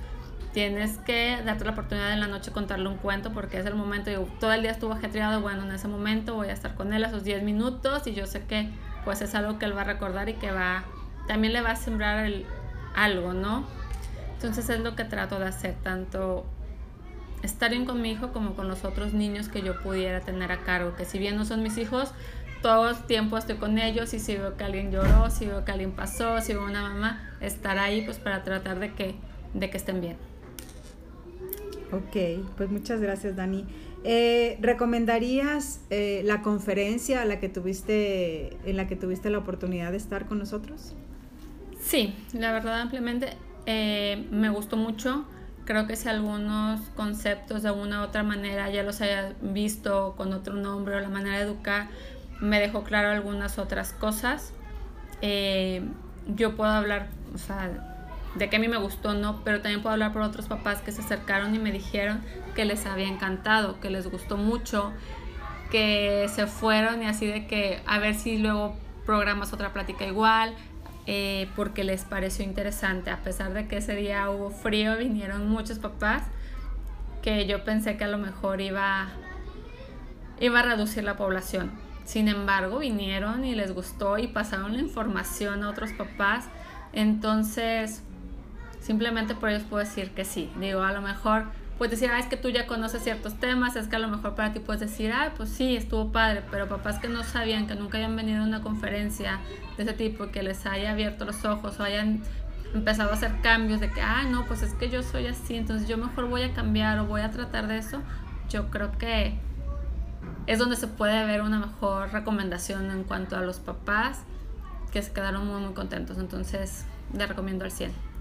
tienes 0.53 0.97
que 0.99 1.39
darte 1.43 1.65
la 1.65 1.71
oportunidad 1.71 2.13
en 2.13 2.19
la 2.19 2.27
noche 2.27 2.51
contarle 2.51 2.87
un 2.87 2.97
cuento 2.97 3.33
porque 3.33 3.57
es 3.57 3.65
el 3.65 3.75
momento, 3.75 4.11
digo, 4.11 4.27
todo 4.39 4.53
el 4.53 4.61
día 4.61 4.71
estuvo 4.71 4.93
ajetreado, 4.93 5.41
bueno, 5.41 5.63
en 5.63 5.71
ese 5.71 5.87
momento 5.87 6.35
voy 6.35 6.49
a 6.49 6.53
estar 6.53 6.75
con 6.75 6.93
él 6.93 7.03
a 7.03 7.07
esos 7.07 7.23
10 7.23 7.43
minutos 7.43 8.05
y 8.07 8.13
yo 8.13 8.27
sé 8.27 8.43
que 8.45 8.69
pues 9.05 9.21
es 9.21 9.35
algo 9.35 9.59
que 9.59 9.65
él 9.65 9.75
va 9.75 9.81
a 9.81 9.85
recordar 9.85 10.29
y 10.29 10.33
que 10.33 10.51
va, 10.51 10.83
también 11.27 11.53
le 11.53 11.61
va 11.61 11.71
a 11.71 11.75
sembrar 11.75 12.25
el, 12.25 12.45
algo, 12.95 13.33
¿no? 13.33 13.65
Entonces 14.33 14.69
es 14.69 14.79
lo 14.79 14.95
que 14.95 15.03
trato 15.05 15.39
de 15.39 15.45
hacer, 15.45 15.75
tanto 15.83 16.45
estar 17.43 17.71
bien 17.71 17.85
con 17.85 18.01
mi 18.01 18.11
hijo 18.11 18.31
como 18.31 18.55
con 18.55 18.67
los 18.67 18.85
otros 18.85 19.13
niños 19.13 19.49
que 19.49 19.61
yo 19.61 19.81
pudiera 19.81 20.21
tener 20.21 20.51
a 20.51 20.59
cargo, 20.59 20.95
que 20.95 21.05
si 21.05 21.19
bien 21.19 21.35
no 21.35 21.45
son 21.45 21.61
mis 21.61 21.77
hijos, 21.77 22.11
todo 22.61 22.91
el 22.91 22.97
tiempo 23.03 23.37
estoy 23.37 23.57
con 23.57 23.77
ellos 23.77 24.13
y 24.13 24.19
si 24.19 24.37
veo 24.37 24.55
que 24.55 24.63
alguien 24.63 24.91
lloró, 24.91 25.29
si 25.29 25.45
veo 25.45 25.65
que 25.65 25.71
alguien 25.71 25.91
pasó, 25.91 26.39
si 26.39 26.53
veo 26.53 26.63
una 26.63 26.81
mamá, 26.81 27.31
estar 27.41 27.77
ahí 27.77 28.03
pues 28.03 28.17
para 28.19 28.43
tratar 28.43 28.79
de 28.79 28.93
que, 28.93 29.15
de 29.53 29.69
que 29.69 29.77
estén 29.77 29.99
bien. 29.99 30.15
Ok, 31.91 32.45
pues 32.57 32.71
muchas 32.71 33.01
gracias 33.01 33.35
Dani. 33.35 33.65
Eh, 34.03 34.57
¿Recomendarías 34.59 35.79
eh, 35.89 36.21
la 36.25 36.41
conferencia 36.41 37.21
a 37.21 37.25
la 37.25 37.39
que 37.39 37.47
tuviste, 37.47 38.57
en 38.65 38.75
la 38.75 38.87
que 38.87 38.97
tuviste 38.97 39.29
la 39.29 39.37
oportunidad 39.37 39.91
de 39.91 39.97
estar 39.97 40.25
con 40.25 40.39
nosotros? 40.39 40.93
Sí, 41.79 42.13
la 42.33 42.51
verdad 42.51 42.81
ampliamente 42.81 43.29
eh, 43.65 44.27
me 44.29 44.49
gustó 44.49 44.75
mucho. 44.75 45.25
Creo 45.65 45.87
que 45.87 45.95
si 45.95 46.09
algunos 46.09 46.81
conceptos 46.89 47.63
de 47.63 47.69
alguna 47.69 48.01
u 48.01 48.03
otra 48.03 48.23
manera 48.23 48.69
ya 48.69 48.83
los 48.83 48.99
haya 48.99 49.33
visto 49.41 50.15
con 50.17 50.33
otro 50.33 50.55
nombre 50.55 50.95
o 50.95 50.99
la 50.99 51.07
manera 51.07 51.37
de 51.37 51.43
educar, 51.43 51.87
me 52.41 52.59
dejó 52.59 52.83
claro 52.83 53.09
algunas 53.09 53.57
otras 53.57 53.93
cosas. 53.93 54.51
yo 55.21 56.55
puedo 56.57 56.71
hablar, 56.71 57.07
o 57.33 57.37
sea, 57.37 57.92
de 58.35 58.49
que 58.49 58.55
a 58.55 58.59
mí 58.59 58.67
me 58.67 58.77
gustó, 58.77 59.13
no, 59.13 59.43
pero 59.43 59.61
también 59.61 59.81
puedo 59.81 59.93
hablar 59.93 60.13
por 60.13 60.21
otros 60.21 60.47
papás 60.47 60.81
que 60.81 60.91
se 60.91 61.01
acercaron 61.01 61.53
y 61.53 61.59
me 61.59 61.71
dijeron 61.71 62.21
que 62.55 62.65
les 62.65 62.85
había 62.85 63.07
encantado, 63.07 63.79
que 63.79 63.89
les 63.89 64.09
gustó 64.09 64.37
mucho, 64.37 64.91
que 65.71 66.27
se 66.33 66.47
fueron 66.47 67.01
y 67.03 67.05
así 67.05 67.27
de 67.27 67.47
que 67.47 67.81
a 67.85 67.99
ver 67.99 68.15
si 68.15 68.37
luego 68.37 68.75
programas 69.05 69.53
otra 69.53 69.73
plática 69.73 70.05
igual, 70.05 70.55
eh, 71.05 71.49
porque 71.55 71.83
les 71.83 72.03
pareció 72.03 72.45
interesante, 72.45 73.11
a 73.11 73.17
pesar 73.23 73.53
de 73.53 73.67
que 73.67 73.77
ese 73.77 73.95
día 73.95 74.29
hubo 74.29 74.49
frío, 74.49 74.97
vinieron 74.97 75.49
muchos 75.49 75.79
papás 75.79 76.23
que 77.21 77.45
yo 77.45 77.63
pensé 77.63 77.97
que 77.97 78.03
a 78.03 78.07
lo 78.07 78.17
mejor 78.17 78.61
iba, 78.61 79.07
iba 80.39 80.59
a 80.59 80.63
reducir 80.63 81.03
la 81.03 81.15
población. 81.17 81.71
Sin 82.03 82.27
embargo, 82.27 82.79
vinieron 82.79 83.45
y 83.45 83.55
les 83.55 83.73
gustó 83.73 84.17
y 84.17 84.27
pasaron 84.27 84.73
la 84.73 84.79
información 84.79 85.63
a 85.63 85.69
otros 85.69 85.91
papás. 85.93 86.45
Entonces, 86.91 88.03
Simplemente 88.83 89.33
por 89.33 89.49
ellos 89.49 89.63
puedo 89.63 89.81
decir 89.81 90.11
que 90.11 90.25
sí. 90.25 90.51
Digo, 90.59 90.83
a 90.83 90.91
lo 90.91 91.01
mejor 91.01 91.45
puedes 91.77 91.91
decir, 91.91 92.13
ah, 92.13 92.19
es 92.19 92.25
que 92.25 92.35
tú 92.35 92.49
ya 92.49 92.67
conoces 92.67 93.01
ciertos 93.01 93.39
temas, 93.39 93.77
es 93.77 93.87
que 93.87 93.95
a 93.95 93.99
lo 93.99 94.09
mejor 94.09 94.35
para 94.35 94.51
ti 94.51 94.59
puedes 94.59 94.81
decir, 94.81 95.13
ah, 95.13 95.31
pues 95.37 95.49
sí, 95.49 95.77
estuvo 95.77 96.11
padre, 96.11 96.43
pero 96.51 96.67
papás 96.67 96.99
que 96.99 97.07
no 97.07 97.23
sabían, 97.23 97.65
que 97.65 97.75
nunca 97.75 97.97
hayan 97.97 98.13
venido 98.15 98.43
a 98.43 98.45
una 98.45 98.61
conferencia 98.61 99.39
de 99.77 99.83
ese 99.83 99.93
tipo, 99.93 100.27
que 100.27 100.43
les 100.43 100.65
haya 100.65 100.91
abierto 100.91 101.23
los 101.23 101.45
ojos 101.45 101.79
o 101.79 101.83
hayan 101.83 102.21
empezado 102.73 103.11
a 103.11 103.13
hacer 103.13 103.31
cambios 103.41 103.79
de 103.79 103.89
que, 103.89 104.01
ah, 104.01 104.23
no, 104.29 104.45
pues 104.45 104.63
es 104.63 104.73
que 104.73 104.89
yo 104.89 105.01
soy 105.01 105.27
así, 105.27 105.55
entonces 105.55 105.87
yo 105.87 105.97
mejor 105.97 106.27
voy 106.27 106.43
a 106.43 106.53
cambiar 106.53 106.99
o 106.99 107.05
voy 107.05 107.21
a 107.21 107.31
tratar 107.31 107.67
de 107.67 107.77
eso, 107.77 108.01
yo 108.49 108.69
creo 108.69 108.97
que 108.97 109.39
es 110.45 110.59
donde 110.59 110.75
se 110.75 110.87
puede 110.87 111.25
ver 111.25 111.41
una 111.41 111.57
mejor 111.57 112.11
recomendación 112.11 112.91
en 112.91 113.03
cuanto 113.05 113.37
a 113.37 113.41
los 113.41 113.59
papás 113.59 114.23
que 114.91 115.01
se 115.01 115.13
quedaron 115.13 115.47
muy, 115.47 115.61
muy 115.61 115.73
contentos. 115.73 116.17
Entonces, 116.17 116.85
le 117.13 117.25
recomiendo 117.25 117.63
al 117.65 117.71
100. 117.71 118.12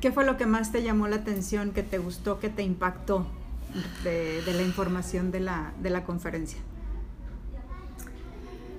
¿Qué 0.00 0.12
fue 0.12 0.24
lo 0.24 0.36
que 0.36 0.46
más 0.46 0.72
te 0.72 0.82
llamó 0.82 1.08
la 1.08 1.16
atención, 1.16 1.72
que 1.72 1.82
te 1.82 1.98
gustó, 1.98 2.40
que 2.40 2.48
te 2.48 2.62
impactó 2.62 3.26
de, 4.02 4.42
la 4.46 4.62
información 4.62 5.30
de 5.30 5.40
la, 5.40 5.72
de 5.82 5.90
la 5.90 6.04
conferencia? 6.04 6.58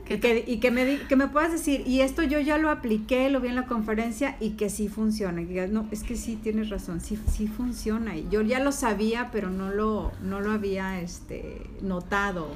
Y, 0.10 0.20
que, 0.20 0.44
y 0.46 0.58
que, 0.60 0.72
me, 0.72 1.00
que 1.08 1.16
me 1.16 1.30
puedas 1.30 1.54
decir, 1.54 1.88
y 1.88 2.02
esto 2.02 2.22
yo 2.22 2.42
ya 2.42 2.58
lo 2.58 2.70
apliqué, 2.70 3.30
lo 3.30 3.40
vi 3.40 3.48
en 3.48 3.56
la 3.56 3.66
conferencia 3.66 4.36
y 4.42 4.52
que 4.52 4.70
sí 4.70 4.90
funciona. 4.90 5.42
Y 5.42 5.46
digas, 5.46 5.70
no, 5.70 5.88
es 5.92 6.04
que 6.04 6.18
sí 6.18 6.36
tienes 6.36 6.70
razón, 6.70 7.00
sí, 7.00 7.18
sí 7.32 7.48
funciona. 7.48 8.18
Y 8.18 8.28
yo 8.30 8.42
ya 8.42 8.60
lo 8.60 8.74
sabía, 8.74 9.30
pero 9.32 9.50
no 9.50 9.70
lo, 9.70 10.12
no 10.22 10.42
lo 10.42 10.52
había 10.52 11.00
este, 11.00 11.62
notado 11.82 12.50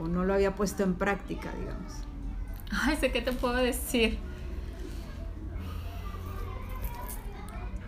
o 0.00 0.08
no 0.08 0.24
lo 0.24 0.34
había 0.34 0.56
puesto 0.56 0.82
en 0.82 0.94
práctica, 0.94 1.52
digamos. 1.60 1.92
Ay, 2.72 2.96
sé 2.96 3.12
qué 3.12 3.20
te 3.20 3.32
puedo 3.32 3.56
decir. 3.56 4.18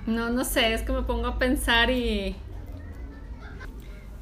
No, 0.06 0.30
no 0.30 0.44
sé, 0.44 0.75
es 0.75 0.82
que 0.82 0.92
me 0.92 1.02
pongo 1.02 1.26
a 1.26 1.38
pensar 1.38 1.90
y... 1.90 2.37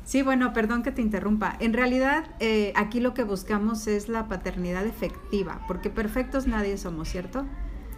Sí, 0.05 0.23
bueno, 0.23 0.53
perdón 0.53 0.83
que 0.83 0.91
te 0.91 1.03
interrumpa. 1.03 1.57
En 1.61 1.73
realidad, 1.73 2.25
eh, 2.41 2.73
aquí 2.75 3.01
lo 3.01 3.15
que 3.15 3.23
buscamos 3.23 3.87
es 3.87 4.09
la 4.09 4.27
paternidad 4.27 4.85
efectiva, 4.85 5.65
porque 5.69 5.89
perfectos 5.89 6.47
nadie 6.47 6.77
somos, 6.79 7.09
¿cierto? 7.09 7.47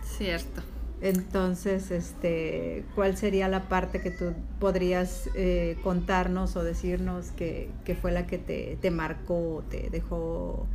Cierto. 0.02 0.62
Entonces, 1.00 1.90
este, 1.90 2.84
¿cuál 2.94 3.16
sería 3.16 3.48
la 3.48 3.68
parte 3.68 4.00
que 4.00 4.10
tú 4.10 4.34
podrías 4.60 5.28
eh, 5.34 5.78
contarnos 5.82 6.54
o 6.54 6.62
decirnos 6.62 7.32
que, 7.32 7.70
fue 8.00 8.12
la 8.12 8.26
que 8.26 8.38
te, 8.38 8.78
te 8.80 8.90
marcó 8.92 9.56
o 9.56 9.62
te 9.62 9.90
dejó 9.90 10.68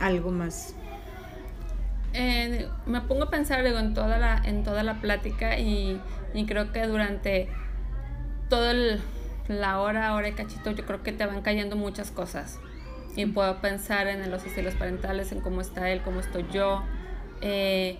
algo 0.00 0.30
más 0.30 0.74
me 2.12 3.00
pongo 3.02 3.24
a 3.24 3.30
pensar 3.30 3.64
en, 3.66 3.94
toda 3.94 4.18
la, 4.18 4.40
en 4.44 4.64
toda 4.64 4.82
la 4.82 5.00
plática 5.00 5.58
y, 5.58 6.00
creo 6.46 6.72
que 6.72 6.86
durante 6.86 7.48
todo 8.48 8.72
la 9.48 9.80
hora, 9.80 10.14
hora 10.14 10.28
y 10.28 10.32
cachito, 10.32 10.70
yo 10.70 10.84
creo 10.84 11.02
que 11.02 11.12
te 11.12 11.26
van 11.26 11.42
cayendo 11.42 11.76
muchas 11.76 12.10
cosas. 12.10 12.58
Y 13.16 13.26
puedo 13.26 13.60
pensar 13.60 14.06
en 14.06 14.30
los 14.30 14.44
estilos 14.44 14.74
parentales, 14.74 15.32
en 15.32 15.40
cómo 15.40 15.60
está 15.60 15.90
él, 15.90 16.02
cómo 16.02 16.20
estoy 16.20 16.46
yo. 16.52 16.82
Eh, 17.40 17.98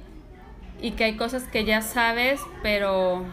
y 0.80 0.92
que 0.92 1.04
hay 1.04 1.16
cosas 1.16 1.44
que 1.44 1.64
ya 1.64 1.82
sabes, 1.82 2.40
pero 2.62 3.24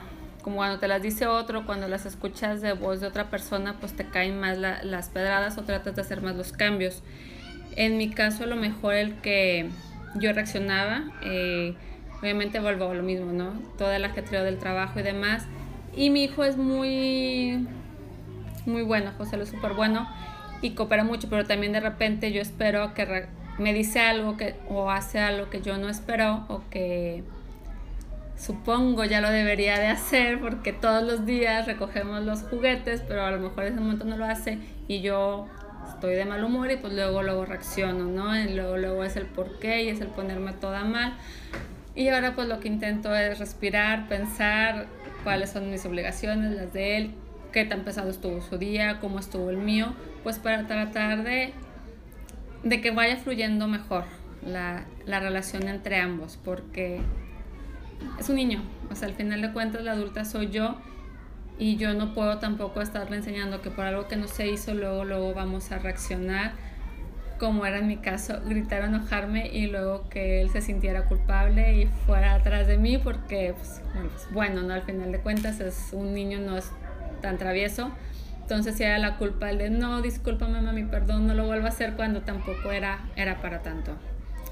como 0.42 0.58
cuando 0.58 0.80
te 0.80 0.88
las 0.88 1.02
dice 1.02 1.28
otro, 1.28 1.66
cuando 1.66 1.88
las 1.88 2.06
escuchas 2.06 2.62
de 2.62 2.74
voz 2.74 3.02
de 3.02 3.08
otra 3.08 3.30
persona, 3.30 3.78
pues 3.80 3.96
te 3.96 4.06
caen 4.06 4.40
más 4.40 4.58
las 4.58 5.10
pedradas 5.10 5.58
o 5.58 5.64
tratas 5.64 5.96
de 5.96 6.02
hacer 6.02 6.22
más 6.22 6.36
los 6.36 6.54
cambios. 6.54 7.04
En 7.76 7.98
mi 7.98 8.10
caso, 8.10 8.44
a 8.44 8.48
lo 8.48 8.56
mejor 8.56 8.94
el 8.94 9.16
que 9.22 9.70
yo 10.16 10.34
reaccionaba, 10.34 11.04
eh, 11.22 11.76
obviamente 12.22 12.60
vuelvo 12.60 12.90
a 12.90 12.94
lo 12.94 13.04
mismo, 13.04 13.32
¿no? 13.32 13.54
Todo 13.78 13.92
el 13.92 14.04
ajetreo 14.06 14.44
del 14.44 14.58
trabajo 14.58 15.00
y 15.00 15.04
demás. 15.04 15.46
Y 15.96 16.10
mi 16.10 16.24
hijo 16.24 16.44
es 16.44 16.58
muy, 16.58 17.68
muy 18.66 18.82
bueno, 18.82 19.12
José 19.18 19.38
lo 19.38 19.44
es 19.44 19.50
súper 19.50 19.74
bueno 19.74 20.08
y 20.62 20.72
coopera 20.72 21.04
mucho, 21.04 21.30
pero 21.30 21.46
también 21.46 21.72
de 21.72 21.80
repente 21.80 22.32
yo 22.32 22.42
espero 22.42 22.94
que 22.94 23.28
me 23.58 23.74
dice 23.74 24.00
algo 24.00 24.38
que, 24.38 24.56
o 24.70 24.90
hace 24.90 25.20
algo 25.20 25.50
que 25.50 25.62
yo 25.62 25.78
no 25.78 25.90
espero 25.90 26.46
o 26.50 26.62
que 26.70 27.24
supongo 28.38 29.06
ya 29.06 29.22
lo 29.22 29.30
debería 29.30 29.80
de 29.80 29.88
hacer 29.88 30.42
porque 30.42 30.74
todos 30.74 31.04
los 31.04 31.26
días 31.26 31.66
recogemos 31.68 32.24
los 32.24 32.42
juguetes, 32.44 33.02
pero 33.08 33.24
a 33.24 33.32
lo 33.32 33.40
mejor 33.40 33.64
ese 33.66 33.80
momento 33.80 34.06
no 34.06 34.18
lo 34.18 34.26
hace 34.26 34.60
y 34.88 35.02
yo 35.02 35.48
estoy 35.96 36.16
de 36.16 36.26
mal 36.26 36.44
humor 36.44 36.70
y 36.72 36.78
pues 36.78 36.94
luego 36.94 37.24
luego 37.24 37.46
reacciono, 37.46 38.06
¿no? 38.06 38.38
Y 38.38 38.54
luego 38.54 38.78
luego 38.78 39.04
es 39.04 39.16
el 39.16 39.26
por 39.26 39.60
qué 39.60 39.84
y 39.84 39.90
es 39.90 40.02
el 40.02 40.08
ponerme 40.08 40.54
toda 40.54 40.84
mal. 40.84 41.18
Y 41.96 42.10
ahora 42.10 42.36
pues 42.36 42.48
lo 42.48 42.60
que 42.60 42.68
intento 42.68 43.16
es 43.16 43.40
respirar, 43.40 44.08
pensar 44.08 44.88
cuáles 45.24 45.50
son 45.50 45.72
mis 45.72 45.86
obligaciones, 45.86 46.54
las 46.54 46.74
de 46.74 46.98
él, 46.98 47.12
qué 47.52 47.66
tan 47.66 47.82
pesado 47.82 48.10
estuvo 48.10 48.42
su 48.42 48.58
día, 48.58 49.00
cómo 49.00 49.20
estuvo 49.20 49.50
el 49.50 49.58
mío, 49.58 49.94
pues 50.24 50.38
para 50.38 50.68
tratar 50.68 51.24
de, 51.24 51.54
de 52.64 52.82
que 52.82 52.92
vaya 52.92 53.16
fluyendo 53.16 53.68
mejor 53.68 54.04
la, 54.46 54.86
la 55.06 55.22
relación 55.22 55.68
entre 55.70 55.98
ambos, 55.98 56.38
porque 56.44 57.00
es 58.20 58.30
un 58.30 58.36
niño, 58.36 58.62
o 58.92 58.96
sea, 58.96 59.08
al 59.08 59.14
final 59.14 59.42
de 59.42 59.54
cuentas 59.54 59.84
la 59.84 59.94
adulta 59.94 60.26
soy 60.26 60.50
yo 60.50 60.78
y 61.58 61.78
yo 61.78 61.94
no 61.94 62.14
puedo 62.14 62.40
tampoco 62.40 62.82
estarle 62.82 63.18
enseñando 63.18 63.62
que 63.62 63.72
por 63.72 63.86
algo 63.86 64.08
que 64.08 64.18
no 64.18 64.28
se 64.28 64.48
hizo 64.48 64.74
luego 64.74 65.06
luego 65.06 65.34
vamos 65.34 65.72
a 65.72 65.80
reaccionar 65.80 66.54
como 67.40 67.66
era 67.66 67.80
en 67.80 67.88
mi 67.88 67.98
caso 67.98 68.40
gritar 68.46 68.82
o 68.84 68.86
enojarme 68.86 69.48
y 69.48 69.68
luego 69.68 70.08
que 70.10 70.42
él 70.42 70.50
se 70.50 70.62
sintiera 70.62 71.06
culpable 71.06 71.76
y 71.76 71.86
fuera 72.06 72.36
atrás 72.36 72.68
de 72.68 72.78
mí 72.78 72.98
porque 72.98 73.54
pues, 73.58 73.82
pues, 73.94 74.28
bueno, 74.32 74.62
no 74.64 74.74
al 74.74 74.84
final 74.84 75.12
de 75.12 75.20
cuentas 75.20 75.60
es 75.60 75.90
un 75.92 76.14
niño 76.14 76.40
no 76.40 76.58
es 76.58 76.72
tan 77.22 77.38
travieso. 77.38 77.92
Entonces 78.42 78.76
si 78.76 78.84
era 78.84 79.00
la 79.00 79.18
culpa 79.18 79.50
el 79.50 79.58
de 79.58 79.70
no 79.70 80.02
discúlpame 80.02 80.62
mami 80.62 80.84
perdón 80.84 81.28
no 81.28 81.34
lo 81.34 81.46
vuelvo 81.46 81.66
a 81.66 81.70
hacer 81.70 81.94
cuando 81.94 82.22
tampoco 82.22 82.72
era 82.72 83.00
era 83.16 83.42
para 83.42 83.64
tanto 83.64 83.98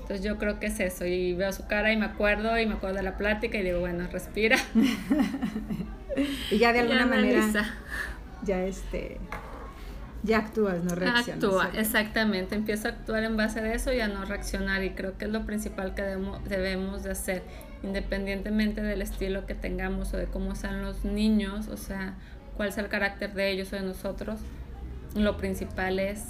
entonces 0.03 0.25
yo 0.25 0.38
creo 0.38 0.60
que 0.60 0.67
es 0.67 0.79
eso. 0.81 1.05
Y 1.05 1.33
veo 1.33 1.51
su 1.53 1.65
cara 1.65 1.93
y 1.93 1.98
me 1.98 2.05
acuerdo 2.05 2.60
y 2.60 2.65
me 2.65 2.74
acuerdo 2.74 2.98
de 2.98 3.03
la 3.03 3.17
plática 3.17 3.57
y 3.57 3.63
digo, 3.63 3.79
bueno, 3.79 4.05
respira. 4.12 4.57
y 6.51 6.57
ya 6.57 6.74
de 6.74 6.81
alguna 6.81 7.05
manera 7.05 7.41
ya 8.43 8.65
este 8.65 9.17
ya 10.24 10.39
actúas, 10.39 10.83
no 10.83 10.95
reaccionas. 10.95 11.43
Actúa, 11.43 11.69
exactamente. 11.74 12.55
Empiezo 12.55 12.88
a 12.88 12.91
actuar 12.91 13.24
en 13.24 13.36
base 13.36 13.60
a 13.60 13.74
eso 13.74 13.91
y 13.93 14.00
a 14.00 14.07
no 14.07 14.24
reaccionar. 14.25 14.83
Y 14.83 14.91
creo 14.91 15.17
que 15.17 15.25
es 15.25 15.31
lo 15.31 15.45
principal 15.45 15.95
que 15.95 16.01
debemos, 16.01 16.43
debemos 16.48 17.03
de 17.03 17.12
hacer, 17.12 17.43
independientemente 17.81 18.81
del 18.81 19.01
estilo 19.01 19.45
que 19.45 19.53
tengamos 19.53 20.13
o 20.13 20.17
de 20.17 20.27
cómo 20.27 20.55
sean 20.55 20.81
los 20.81 21.03
niños, 21.03 21.67
o 21.67 21.77
sea, 21.77 22.15
cuál 22.55 22.72
sea 22.72 22.83
el 22.83 22.89
carácter 22.89 23.33
de 23.33 23.51
ellos 23.51 23.72
o 23.74 23.75
de 23.75 23.83
nosotros. 23.83 24.39
Lo 25.13 25.38
principal 25.38 26.00
es 26.00 26.24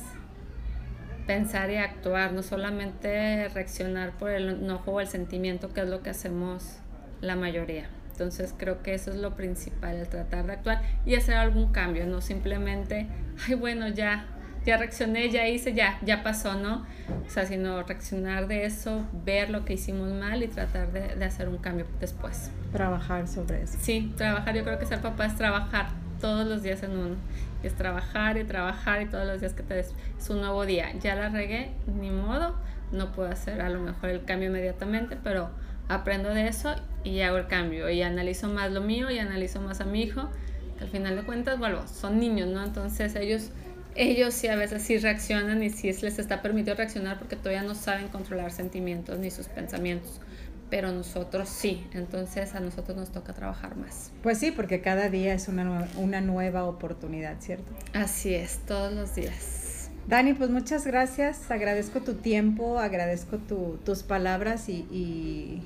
pensar 1.26 1.70
y 1.70 1.78
actuar, 1.78 2.34
no 2.34 2.44
solamente 2.44 3.48
reaccionar 3.50 4.12
por 4.12 4.32
el 4.32 4.50
enojo 4.50 4.92
o 4.92 5.00
el 5.00 5.08
sentimiento, 5.08 5.74
que 5.74 5.82
es 5.82 5.88
lo 5.88 6.02
que 6.02 6.10
hacemos 6.10 6.78
la 7.22 7.36
mayoría. 7.36 7.88
Entonces 8.12 8.54
creo 8.58 8.84
que 8.84 8.94
eso 8.94 9.12
es 9.12 9.18
lo 9.18 9.36
principal, 9.36 9.96
el 9.96 10.08
tratar 10.08 10.46
de 10.46 10.54
actuar 10.54 10.82
y 11.06 11.16
hacer 11.16 11.36
algún 11.36 11.72
cambio, 11.72 12.06
no 12.06 12.22
simplemente, 12.22 13.08
ay 13.48 13.56
bueno, 13.56 13.88
ya, 13.88 14.28
ya 14.66 14.78
reaccioné, 14.78 15.30
ya 15.30 15.48
hice, 15.48 15.74
ya, 15.74 15.98
ya 16.04 16.22
pasó, 16.22 16.54
¿no? 16.54 16.86
O 17.26 17.30
sea, 17.30 17.46
sino 17.46 17.82
reaccionar 17.82 18.48
de 18.48 18.66
eso, 18.66 19.04
ver 19.26 19.50
lo 19.50 19.66
que 19.66 19.74
hicimos 19.74 20.12
mal 20.12 20.44
y 20.44 20.48
tratar 20.48 20.92
de, 20.92 21.16
de 21.16 21.26
hacer 21.26 21.50
un 21.50 21.58
cambio 21.58 21.88
después. 22.00 22.52
Trabajar 22.72 23.28
sobre 23.28 23.64
eso. 23.64 23.80
Sí, 23.82 24.14
trabajar, 24.16 24.56
yo 24.56 24.64
creo 24.64 24.78
que 24.78 24.86
ser 24.86 25.02
papá 25.02 25.26
es 25.26 25.36
trabajar 25.36 26.03
todos 26.24 26.48
los 26.48 26.64
días 26.64 26.82
en 26.84 26.92
uno 26.92 27.16
es 27.64 27.74
trabajar 27.76 28.38
y 28.38 28.46
trabajar 28.46 29.02
y 29.02 29.08
todos 29.08 29.28
los 29.28 29.42
días 29.42 29.54
que 29.54 29.62
te 29.62 29.74
des 29.74 29.94
es 30.18 30.30
un 30.30 30.40
nuevo 30.40 30.66
día. 30.66 30.90
Ya 31.02 31.16
la 31.16 31.28
regué, 31.28 31.72
ni 31.86 32.12
modo, 32.12 32.56
no 32.94 33.12
puedo 33.12 33.28
hacer 33.28 33.60
a 33.60 33.68
lo 33.68 33.82
mejor 33.82 34.08
el 34.08 34.24
cambio 34.24 34.48
inmediatamente, 34.48 35.18
pero 35.22 35.50
aprendo 35.90 36.30
de 36.30 36.48
eso 36.48 36.76
y 37.04 37.20
hago 37.20 37.36
el 37.36 37.48
cambio 37.48 37.90
y 37.90 38.04
analizo 38.04 38.48
más 38.48 38.72
lo 38.72 38.80
mío 38.80 39.12
y 39.12 39.20
analizo 39.20 39.60
más 39.60 39.82
a 39.82 39.84
mi 39.84 40.02
hijo, 40.02 40.30
que 40.78 40.86
al 40.86 40.90
final 40.90 41.18
de 41.18 41.24
cuentas, 41.24 41.60
bueno, 41.60 41.86
son 41.90 42.22
niños, 42.22 42.48
¿no? 42.48 42.64
Entonces 42.64 43.16
ellos 43.18 43.52
ellos 43.96 44.34
sí 44.34 44.48
a 44.48 44.56
veces 44.56 44.82
sí 44.82 44.98
reaccionan 44.98 45.62
y 45.62 45.72
sí 45.72 45.92
les 46.02 46.20
está 46.20 46.42
permitido 46.42 46.78
reaccionar 46.78 47.20
porque 47.20 47.36
todavía 47.36 47.64
no 47.64 47.76
saben 47.76 48.08
controlar 48.08 48.52
sentimientos 48.54 49.20
ni 49.20 49.30
sus 49.30 49.48
pensamientos 49.48 50.22
pero 50.70 50.92
nosotros 50.92 51.50
sí, 51.50 51.86
entonces 51.94 52.56
a 52.56 52.60
nosotros 52.60 52.98
nos 52.98 53.12
toca 53.12 53.34
trabajar 53.34 53.76
más. 53.76 54.12
Pues 54.24 54.40
sí, 54.40 54.52
porque 54.52 54.82
cada 54.82 55.10
día 55.10 55.34
es 55.34 55.48
una, 55.48 55.88
una 55.98 56.22
nueva 56.22 56.66
oportunidad, 56.66 57.40
¿cierto? 57.40 57.72
Así 57.94 58.34
es, 58.34 58.60
todos 58.66 58.92
los 58.92 59.16
días. 59.16 59.90
Dani, 60.08 60.34
pues 60.34 60.50
muchas 60.50 60.86
gracias, 60.86 61.50
agradezco 61.50 62.02
tu 62.02 62.16
tiempo, 62.16 62.80
agradezco 62.80 63.38
tus 63.38 64.04
palabras 64.04 64.68
y, 64.68 65.62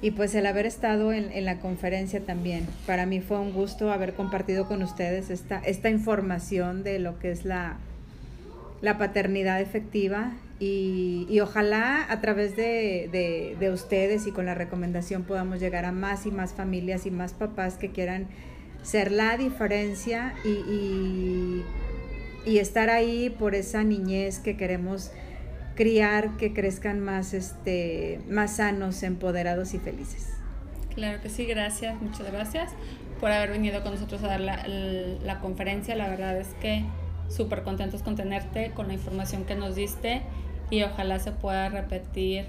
y, 0.00 0.10
pues 0.12 0.34
el 0.34 0.46
haber 0.46 0.64
estado 0.64 1.12
en, 1.12 1.30
en, 1.32 1.44
la 1.44 1.58
conferencia 1.58 2.24
también. 2.24 2.66
Para 2.86 3.04
mí 3.04 3.20
fue 3.20 3.38
un 3.38 3.52
gusto 3.52 3.92
haber 3.92 4.14
compartido 4.14 4.66
con 4.66 4.82
ustedes 4.82 5.28
esta, 5.28 5.58
esta 5.58 5.90
información 5.90 6.82
de 6.82 6.98
lo 6.98 7.18
que 7.18 7.30
es 7.30 7.44
la, 7.44 7.76
la 8.80 8.98
paternidad 8.98 9.60
efectiva 9.60 10.32
y, 10.60 11.38
ojalá 11.40 12.06
a 12.10 12.20
través 12.20 12.56
de, 12.56 13.70
ustedes 13.72 14.26
y 14.26 14.32
con 14.32 14.46
la 14.46 14.54
recomendación 14.54 15.24
podamos 15.24 15.60
llegar 15.60 15.84
a 15.84 15.92
más 15.92 16.26
y 16.26 16.30
más 16.30 16.52
familias 16.52 17.06
y 17.06 17.10
más 17.10 17.32
papás 17.32 17.76
que 17.76 17.90
quieran 17.90 18.28
ser 18.82 19.12
la 19.12 19.36
diferencia 19.36 20.34
y, 20.44 21.64
y, 22.46 22.58
estar 22.58 22.90
ahí 22.90 23.30
por 23.30 23.54
esa 23.54 23.84
niñez 23.84 24.38
que 24.38 24.56
queremos 24.56 25.12
criar, 25.74 26.36
que 26.38 26.52
crezcan 26.52 26.98
más, 26.98 27.34
este, 27.34 28.20
más 28.28 28.56
sanos, 28.56 29.02
empoderados 29.02 29.74
y 29.74 29.78
felices. 29.78 30.28
Claro 30.94 31.20
que 31.20 31.28
sí, 31.28 31.44
gracias, 31.44 32.00
muchas 32.00 32.32
gracias 32.32 32.72
por 33.20 33.30
haber 33.30 33.50
venido 33.50 33.82
con 33.82 33.92
nosotros 33.92 34.24
a 34.24 34.28
dar 34.28 34.40
la, 34.40 34.66
la 34.66 35.40
conferencia. 35.40 35.94
La 35.94 36.08
verdad 36.08 36.36
es 36.38 36.48
que 36.60 36.84
súper 37.28 37.62
contentos 37.62 38.02
con 38.02 38.16
tenerte, 38.16 38.72
con 38.72 38.88
la 38.88 38.94
información 38.94 39.44
que 39.44 39.54
nos 39.54 39.74
diste 39.74 40.22
y 40.70 40.82
ojalá 40.82 41.18
se 41.18 41.32
pueda 41.32 41.68
repetir 41.68 42.46